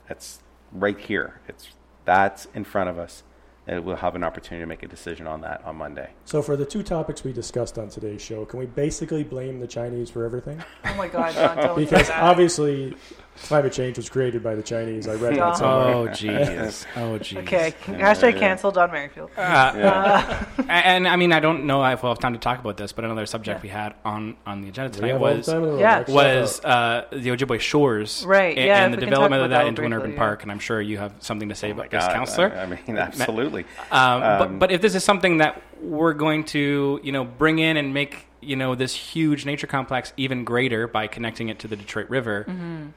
[0.10, 0.40] It's
[0.72, 1.40] right here.
[1.48, 1.70] It's
[2.06, 3.24] that's in front of us.
[3.70, 6.10] And we'll have an opportunity to make a decision on that on Monday.
[6.24, 9.68] So for the two topics we discussed on today's show, can we basically blame the
[9.68, 10.64] Chinese for everything?
[10.86, 12.96] Oh my God, John, don't Because obviously,
[13.44, 15.08] climate change was created by the Chinese.
[15.08, 15.94] I read that somewhere.
[15.96, 16.86] Oh, jeez.
[16.96, 17.38] Oh, jeez.
[17.38, 19.30] Okay, hashtag cancel Don Merrifield.
[19.38, 22.92] Uh, and I mean, I don't know if we'll have time to talk about this,
[22.92, 25.46] but another subject we had on, on the agenda We tonight have all the was
[25.46, 25.80] time in the world.
[25.80, 26.00] Yeah.
[26.00, 29.20] Check was it uh, the Ojibway Shores, Right, And, yeah, and if the we can
[29.20, 30.18] talk development of about that that into an urban yeah.
[30.18, 30.44] park.
[30.44, 32.52] And I'm sure you have something to say about this, God, counselor.
[32.54, 33.66] I, I mean, absolutely.
[33.92, 37.60] Um, Um, but, but if this is something that we're going to, you know, bring
[37.60, 41.68] in and make, you know, this huge nature complex even greater by connecting it to
[41.68, 42.88] the Detroit River, Mm-hmm.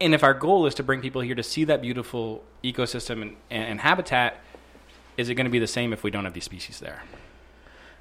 [0.00, 3.36] And if our goal is to bring people here to see that beautiful ecosystem and,
[3.50, 4.40] and, habitat,
[5.16, 7.02] is it going to be the same if we don't have these species there?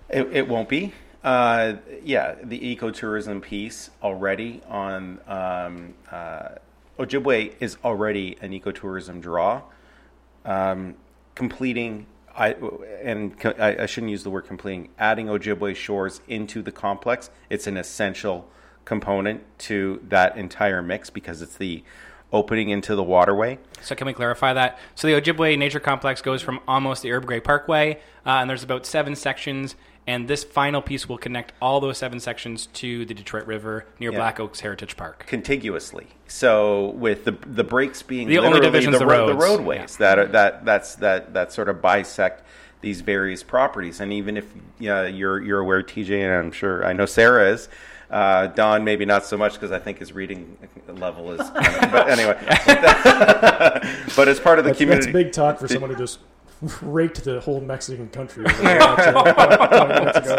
[0.10, 0.94] It, it won't be.
[1.24, 6.50] Uh, yeah, the ecotourism piece already on um, uh,
[6.98, 9.62] Ojibway is already an ecotourism draw.
[10.46, 10.96] Um,
[11.36, 12.56] completing, I
[13.04, 14.90] and I, I shouldn't use the word completing.
[14.98, 18.48] Adding Ojibway shores into the complex, it's an essential
[18.86, 21.84] component to that entire mix because it's the
[22.34, 23.60] opening into the waterway.
[23.82, 24.80] So can we clarify that?
[24.96, 28.64] So the Ojibway Nature Complex goes from almost the Herb Gray Parkway, uh, and there's
[28.64, 29.76] about seven sections.
[30.08, 34.12] And this final piece will connect all those seven sections to the Detroit River near
[34.12, 34.18] Yeah.
[34.18, 35.26] Black Oaks Heritage Park.
[35.28, 36.08] contiguously.
[36.28, 39.44] So with the the breaks being The only division's the, the ro- the roads.
[39.60, 42.44] roadways that are that that's that that sort of bisect
[42.82, 44.00] these various properties.
[44.00, 44.46] And even if
[44.82, 47.70] uh, you're you're aware, TJ, and I'm sure I know Sarah is.
[48.12, 50.58] Uh, Don, maybe not so much because I think his reading
[50.88, 51.50] level is.
[51.54, 52.38] but anyway,
[54.18, 56.20] but as part of the That's, community, that's big talk for someone who just
[56.82, 58.46] raked the whole Mexican country.
[58.46, 60.36] over there, uh, 20 minutes ago.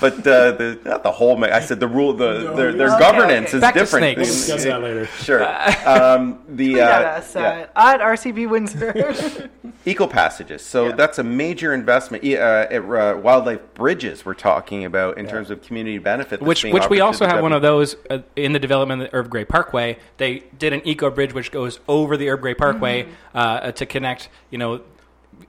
[0.00, 1.36] but uh, the not the whole.
[1.36, 3.56] ma- I said the rule, the No, their, their okay, governance okay.
[3.56, 4.02] is Back to different.
[4.04, 4.16] snakes.
[4.18, 5.06] We'll discuss that later.
[5.18, 5.44] Sure.
[5.86, 7.66] Um, the uh, at us yeah.
[7.76, 9.50] at, at RCB Windsor.
[9.84, 10.62] eco passages.
[10.62, 10.92] So Yeah.
[10.96, 12.24] that's a major investment.
[12.24, 16.40] E- Uh, at, uh, wildlife bridges we're talking about in terms of community benefit.
[16.40, 19.16] which which we also the have one of those uh, in the development of the
[19.16, 19.98] Herb Gray Parkway.
[20.16, 24.28] They did an eco bridge which goes over the Herb Gray Parkway uh, to connect,
[24.50, 24.80] you know,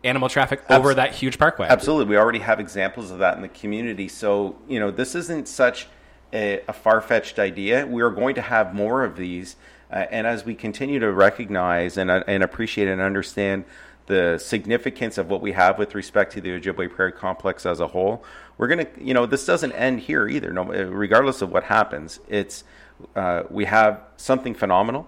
[0.03, 1.67] animal traffic over that huge parkway.
[1.67, 4.07] Absolutely, we already have examples of that in the community.
[4.07, 5.87] So you know, this isn't such
[6.33, 7.85] a, a far-fetched idea.
[7.85, 9.55] We are going to have more of these,
[9.91, 13.65] uh, and as we continue to recognize and, uh, and appreciate and understand
[14.05, 17.87] the significance of what we have with respect to the Ojibway Prairie Complex as a
[17.87, 18.23] whole,
[18.57, 20.51] we're going to, you know, this doesn't end here either.
[20.51, 22.63] No, regardless of what happens, it's
[23.15, 25.07] uh, we have something phenomenal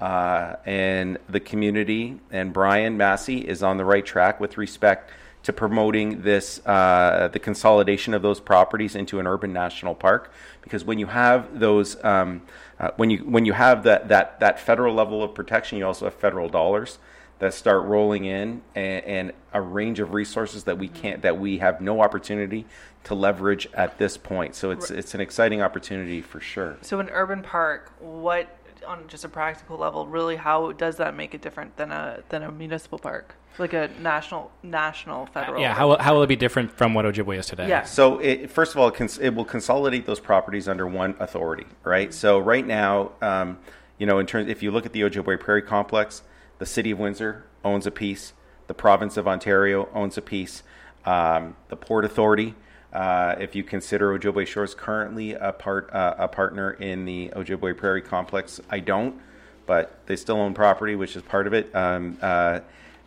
[0.00, 5.10] uh, and the community and Brian Masse is on the right track with respect
[5.42, 10.32] to promoting this uh, the consolidation of those properties into an urban national park.
[10.60, 12.42] Because when you have those um,
[12.80, 16.06] uh, when you when you have that that that federal level of protection you also
[16.06, 16.98] have federal dollars
[17.38, 21.58] that start rolling in and, and a range of resources that we can't that we
[21.58, 22.66] have no opportunity
[23.04, 24.54] to leverage at this point.
[24.56, 26.76] So it's it's an exciting opportunity for sure.
[26.82, 28.48] So an urban park, what
[28.86, 32.42] on just a practical level, really, how does that make it different than a than
[32.42, 35.60] a municipal park, like a national national federal?
[35.60, 37.68] yeah, how, will- how will it be different from what Ojibway is today?
[37.68, 37.84] Yeah.
[37.84, 41.66] So, it, first of all, it, cons- it will consolidate those properties under one authority,
[41.84, 42.12] right?
[42.14, 43.58] So, right now, um,
[43.98, 46.22] you know, in terms, if you look at the Ojibway Prairie Complex,
[46.58, 48.32] the City of Windsor owns a piece,
[48.66, 50.62] the Province of Ontario owns a piece,
[51.04, 52.54] um, the Port Authority.
[52.92, 57.76] Uh, if you consider Ojibway Shores currently a part uh, a partner in the Ojibway
[57.76, 59.20] Prairie Complex, I don't,
[59.66, 61.74] but they still own property, which is part of it.
[61.74, 62.60] Um, uh,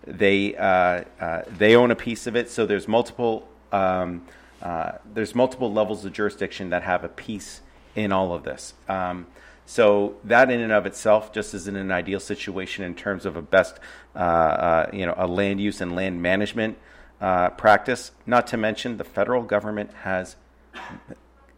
[0.05, 4.25] they uh, uh, they own a piece of it, so there's multiple um,
[5.13, 7.61] there's multiple levels of jurisdiction that have a piece
[7.95, 8.73] in all of this.
[8.87, 9.27] Um,
[9.65, 13.41] so that in and of itself just isn't an ideal situation in terms of a
[13.41, 13.79] best
[14.15, 16.77] you know a land use and land management
[17.21, 18.11] uh, practice.
[18.25, 20.35] Not to mention the federal government has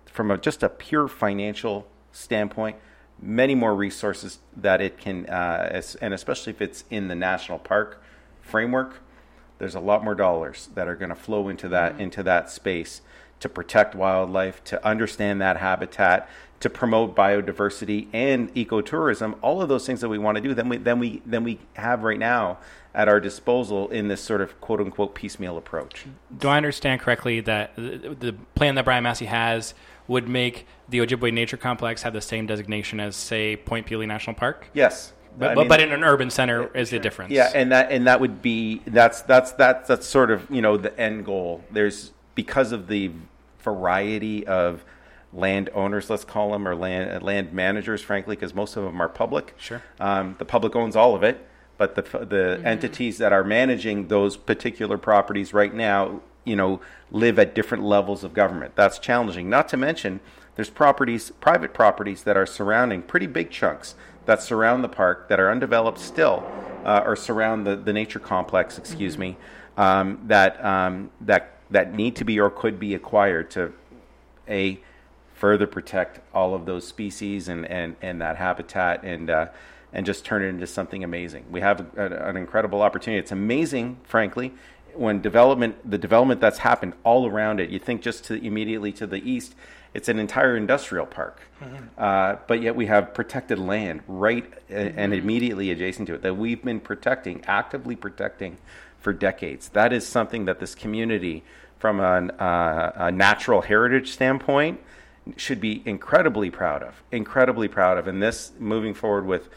[0.06, 2.76] from a, just a pure financial standpoint,
[3.22, 7.60] many more resources that it can, uh, as, and especially if it's in the national
[7.60, 8.04] park
[8.42, 9.02] framework,
[9.58, 13.02] there's a lot more dollars that are going to flow into that into that space
[13.40, 16.28] to protect wildlife, to understand that habitat,
[16.60, 19.36] to promote biodiversity and ecotourism.
[19.42, 21.60] All of those things that we want to do, then we then we then we
[21.74, 22.58] have right now
[22.94, 26.06] at our disposal in this sort of quote unquote piecemeal approach.
[26.38, 29.74] Do I understand correctly that the, plan that Brian Masse has
[30.08, 34.36] would make the Ojibway Nature Complex have the same designation as, say, Point Pelee National
[34.36, 34.68] Park?
[34.74, 35.14] Yes.
[35.38, 37.32] But, I mean- but in an urban center is the difference.
[37.32, 40.76] Yeah, and that and that would be that's that's that's that's sort of you know
[40.76, 41.64] the end goal.
[41.72, 43.12] There's because of the
[43.60, 44.84] variety of
[45.34, 49.08] land owners, let's call them, or land land managers, frankly, because most of them are
[49.08, 49.54] public.
[49.58, 49.82] Sure.
[50.02, 51.48] Um, the public owns all of it,
[51.82, 56.80] but the the entities that are managing those particular properties right now, you know,
[57.10, 58.76] live at different levels of government.
[58.76, 59.50] That's challenging.
[59.50, 60.20] Not to mention,
[60.56, 63.96] there's properties, private properties that are surrounding pretty big chunks
[64.28, 66.46] that surround the park that are undeveloped still,
[66.86, 68.78] uh, or surround the, the nature complex.
[68.78, 69.36] Excuse me,
[69.76, 73.74] um, that um, that that need to be or could be acquired to
[74.48, 74.80] a
[75.34, 79.48] further protect all of those species and, and, and that habitat and uh,
[79.94, 81.46] and just turn it into something amazing.
[81.50, 83.20] We have a, an incredible opportunity.
[83.20, 84.54] It's amazing, frankly,
[84.94, 87.70] when development the development that's happened all around it.
[87.70, 89.56] You think just to immediately to the east,
[89.94, 91.42] it's an entire industrial park,
[91.98, 96.36] uh, but yet we have protected land right a- and immediately adjacent to it that
[96.38, 98.58] we've been protecting, actively protecting
[99.00, 99.70] for decades.
[99.70, 101.44] That is something that this community,
[101.80, 104.80] from an, uh, a natural heritage standpoint,
[105.36, 107.04] should be incredibly proud of.
[107.12, 108.08] Incredibly proud of.
[108.08, 109.50] And this, moving forward with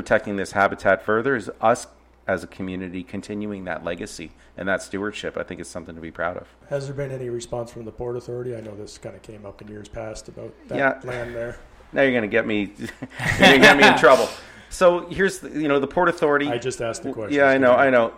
[0.00, 1.86] protecting this habitat further, is us
[2.26, 5.38] as a community continuing that legacy and that stewardship.
[5.38, 6.46] I think it's something to be proud of.
[6.68, 8.54] Has there been any response from the Port Authority?
[8.54, 11.10] I know this kind of came up in years past about that Yeah.
[11.10, 11.56] land there.
[11.94, 14.28] Now you're going to get me, you're going to get me in trouble.
[14.68, 16.48] So here's, the, you know, the Port Authority.
[16.48, 17.34] I just asked the question.
[17.38, 18.12] Yeah, I know, I know.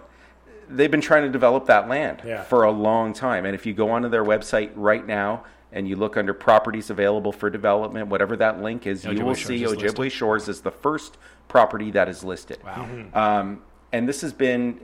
[0.68, 2.43] They've been trying to develop that land Yeah.
[2.43, 3.45] for a long time.
[3.45, 7.33] And if you go onto their website right now and you look under properties available
[7.33, 10.12] for development, whatever that link is, you will Shores see Ojibway listed.
[10.12, 12.59] Shores is the first property that is listed.
[12.64, 12.89] Wow.
[13.14, 13.62] Um,
[13.93, 14.81] and this has been,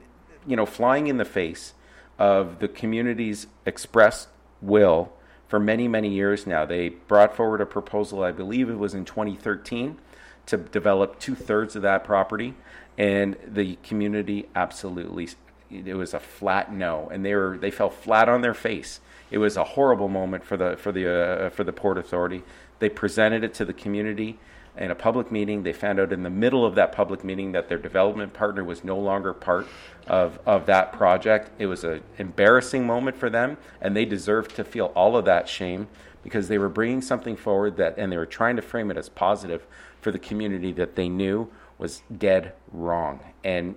[0.46, 1.74] you know, flying in the face
[2.18, 4.28] of the community's expressed
[4.60, 5.24] will for
[5.54, 6.64] for many, many years now.
[6.66, 9.98] They brought forward a proposal, I believe it was in 2013,
[10.46, 12.54] to develop two thirds of that property,
[12.98, 15.28] and the community absolutely
[15.70, 18.98] it was a flat no, and they were they fell flat on their face.
[19.34, 22.44] It was a horrible moment for the for the uh, for the port authority.
[22.78, 24.38] They presented it to the community
[24.76, 25.64] in a public meeting.
[25.64, 28.84] They found out in the middle of that public meeting that their development partner was
[28.84, 29.66] no longer part
[30.06, 31.50] of, of that project.
[31.58, 35.48] It was an embarrassing moment for them, and they deserved to feel all of that
[35.48, 35.88] shame
[36.22, 39.08] because they were bringing something forward that, and they were trying to frame it as
[39.08, 39.66] positive
[40.00, 43.18] for the community that they knew was dead wrong.
[43.42, 43.74] And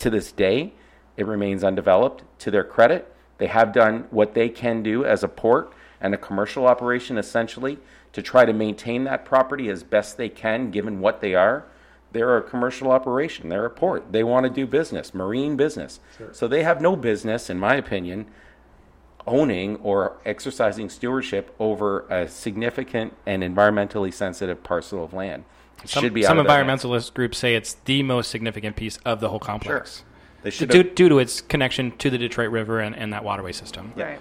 [0.00, 0.72] to this day,
[1.16, 2.24] it remains undeveloped.
[2.40, 6.18] To their credit, they have done what they can do as a port and a
[6.18, 7.78] commercial operation essentially
[8.12, 11.64] to try to maintain that property as best they can given what they are.
[12.12, 14.12] They're a commercial operation, they're a port.
[14.12, 16.00] They want to do business, marine business.
[16.18, 16.28] Sure.
[16.34, 18.26] So they have no business, in my opinion,
[19.26, 25.44] owning or exercising stewardship over a significant and environmentally sensitive parcel of land.
[25.82, 26.84] It Some, should be some out of their hands.
[26.84, 30.04] environmentalist groups say it's the most significant piece of the whole complex.
[30.42, 33.24] They should Due, have, due to its connection to the Detroit River and, and that
[33.24, 33.92] waterway system.
[33.96, 34.04] Yeah.
[34.04, 34.20] Right.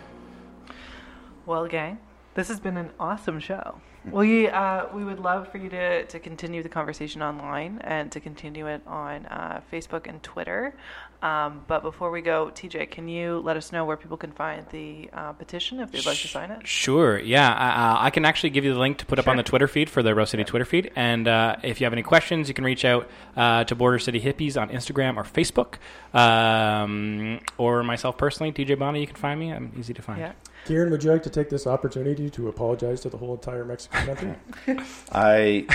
[1.45, 1.99] Well, gang,
[2.35, 3.81] this has been an awesome show.
[4.11, 8.21] We uh, we would love for you to, to continue the conversation online and to
[8.21, 10.73] continue it on uh, Facebook and Twitter.
[11.21, 14.65] Um, but before we go, TJ, can you let us know where people can find
[14.71, 16.65] the uh, petition if they'd like to sign it?
[16.65, 17.19] Sure.
[17.19, 19.43] Yeah, I, uh, I can actually give you the link to put up on the
[19.43, 20.91] Twitter feed for the Rose City Twitter feed.
[20.95, 24.21] And uh, if you have any questions, you can reach out uh, to Border City
[24.21, 25.75] Hippies on Instagram or Facebook,
[26.17, 29.01] um, or myself personally, TJ Bondi.
[29.01, 29.51] You can find me.
[29.51, 30.19] I'm easy to find.
[30.19, 30.31] Yeah.
[30.65, 34.05] Kieran, would you like to take this opportunity to apologize to the whole entire Mexican
[34.05, 34.35] country?
[35.11, 35.65] I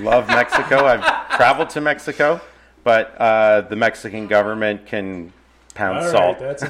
[0.00, 0.86] love Mexico.
[0.86, 2.40] I've traveled to Mexico,
[2.84, 5.32] but uh, the Mexican government can
[5.74, 6.40] pound All salt.
[6.40, 6.60] right.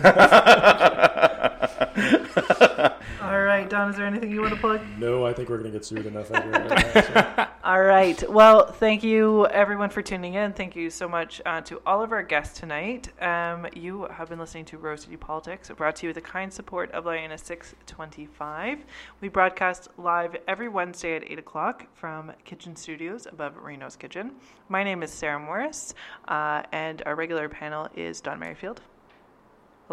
[3.22, 4.80] All right, Don, is there anything you want to plug?
[4.99, 6.30] no, I think we're going to get sued enough.
[6.30, 7.47] over it right now, so.
[7.64, 8.30] All right.
[8.30, 10.53] Well, thank you everyone for tuning in.
[10.53, 13.09] Thank you so much uh, to all of our guests tonight.
[13.22, 16.53] Um, you have been listening to Rose City Politics, brought to you with the kind
[16.53, 18.85] support of LiUNA 625.
[19.22, 24.32] We broadcast live every Wednesday at 8 o'clock from Kitchen Studios above Rino's Kitchen.
[24.68, 25.95] My name is Sarah Morris,
[26.28, 28.82] uh, and our regular panel is Don Merrifield.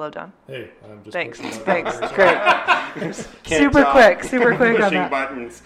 [0.02, 0.34] Hello, Don.
[0.48, 1.38] Hey, I'm just Thanks.
[1.40, 1.96] Thanks.
[2.14, 3.14] Great.
[3.46, 3.92] Super talk.
[3.92, 4.24] quick.
[4.24, 5.12] Super quick on Pushing that.
[5.12, 5.62] buttons.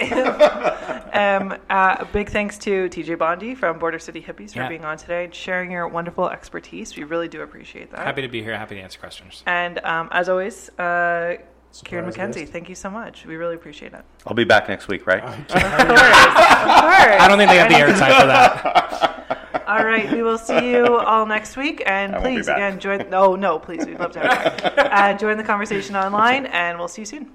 [1.16, 4.68] Um, uh, a big thanks to TJ Bondi from Border City Hippies for Yeah.
[4.68, 6.94] being on today and sharing your wonderful expertise.
[6.96, 8.00] We really do appreciate that.
[8.00, 8.54] Happy to be here.
[8.56, 9.42] Happy to answer questions.
[9.46, 11.36] and um, as always, uh,
[11.84, 12.52] Kieran McKenzie, guest.
[12.52, 13.24] thank you so much.
[13.24, 14.02] We really appreciate it.
[14.26, 15.22] I'll be back next week, right?
[15.22, 15.38] Of course.
[15.54, 15.62] Of course.
[15.62, 19.05] I don't think they have the airtime for that.
[19.66, 23.10] All right, we will see you all next week, and I please again join.
[23.10, 24.82] No, no, please, we'd love to have you.
[24.96, 27.30] Uh, join the conversation online, and we'll see you soon.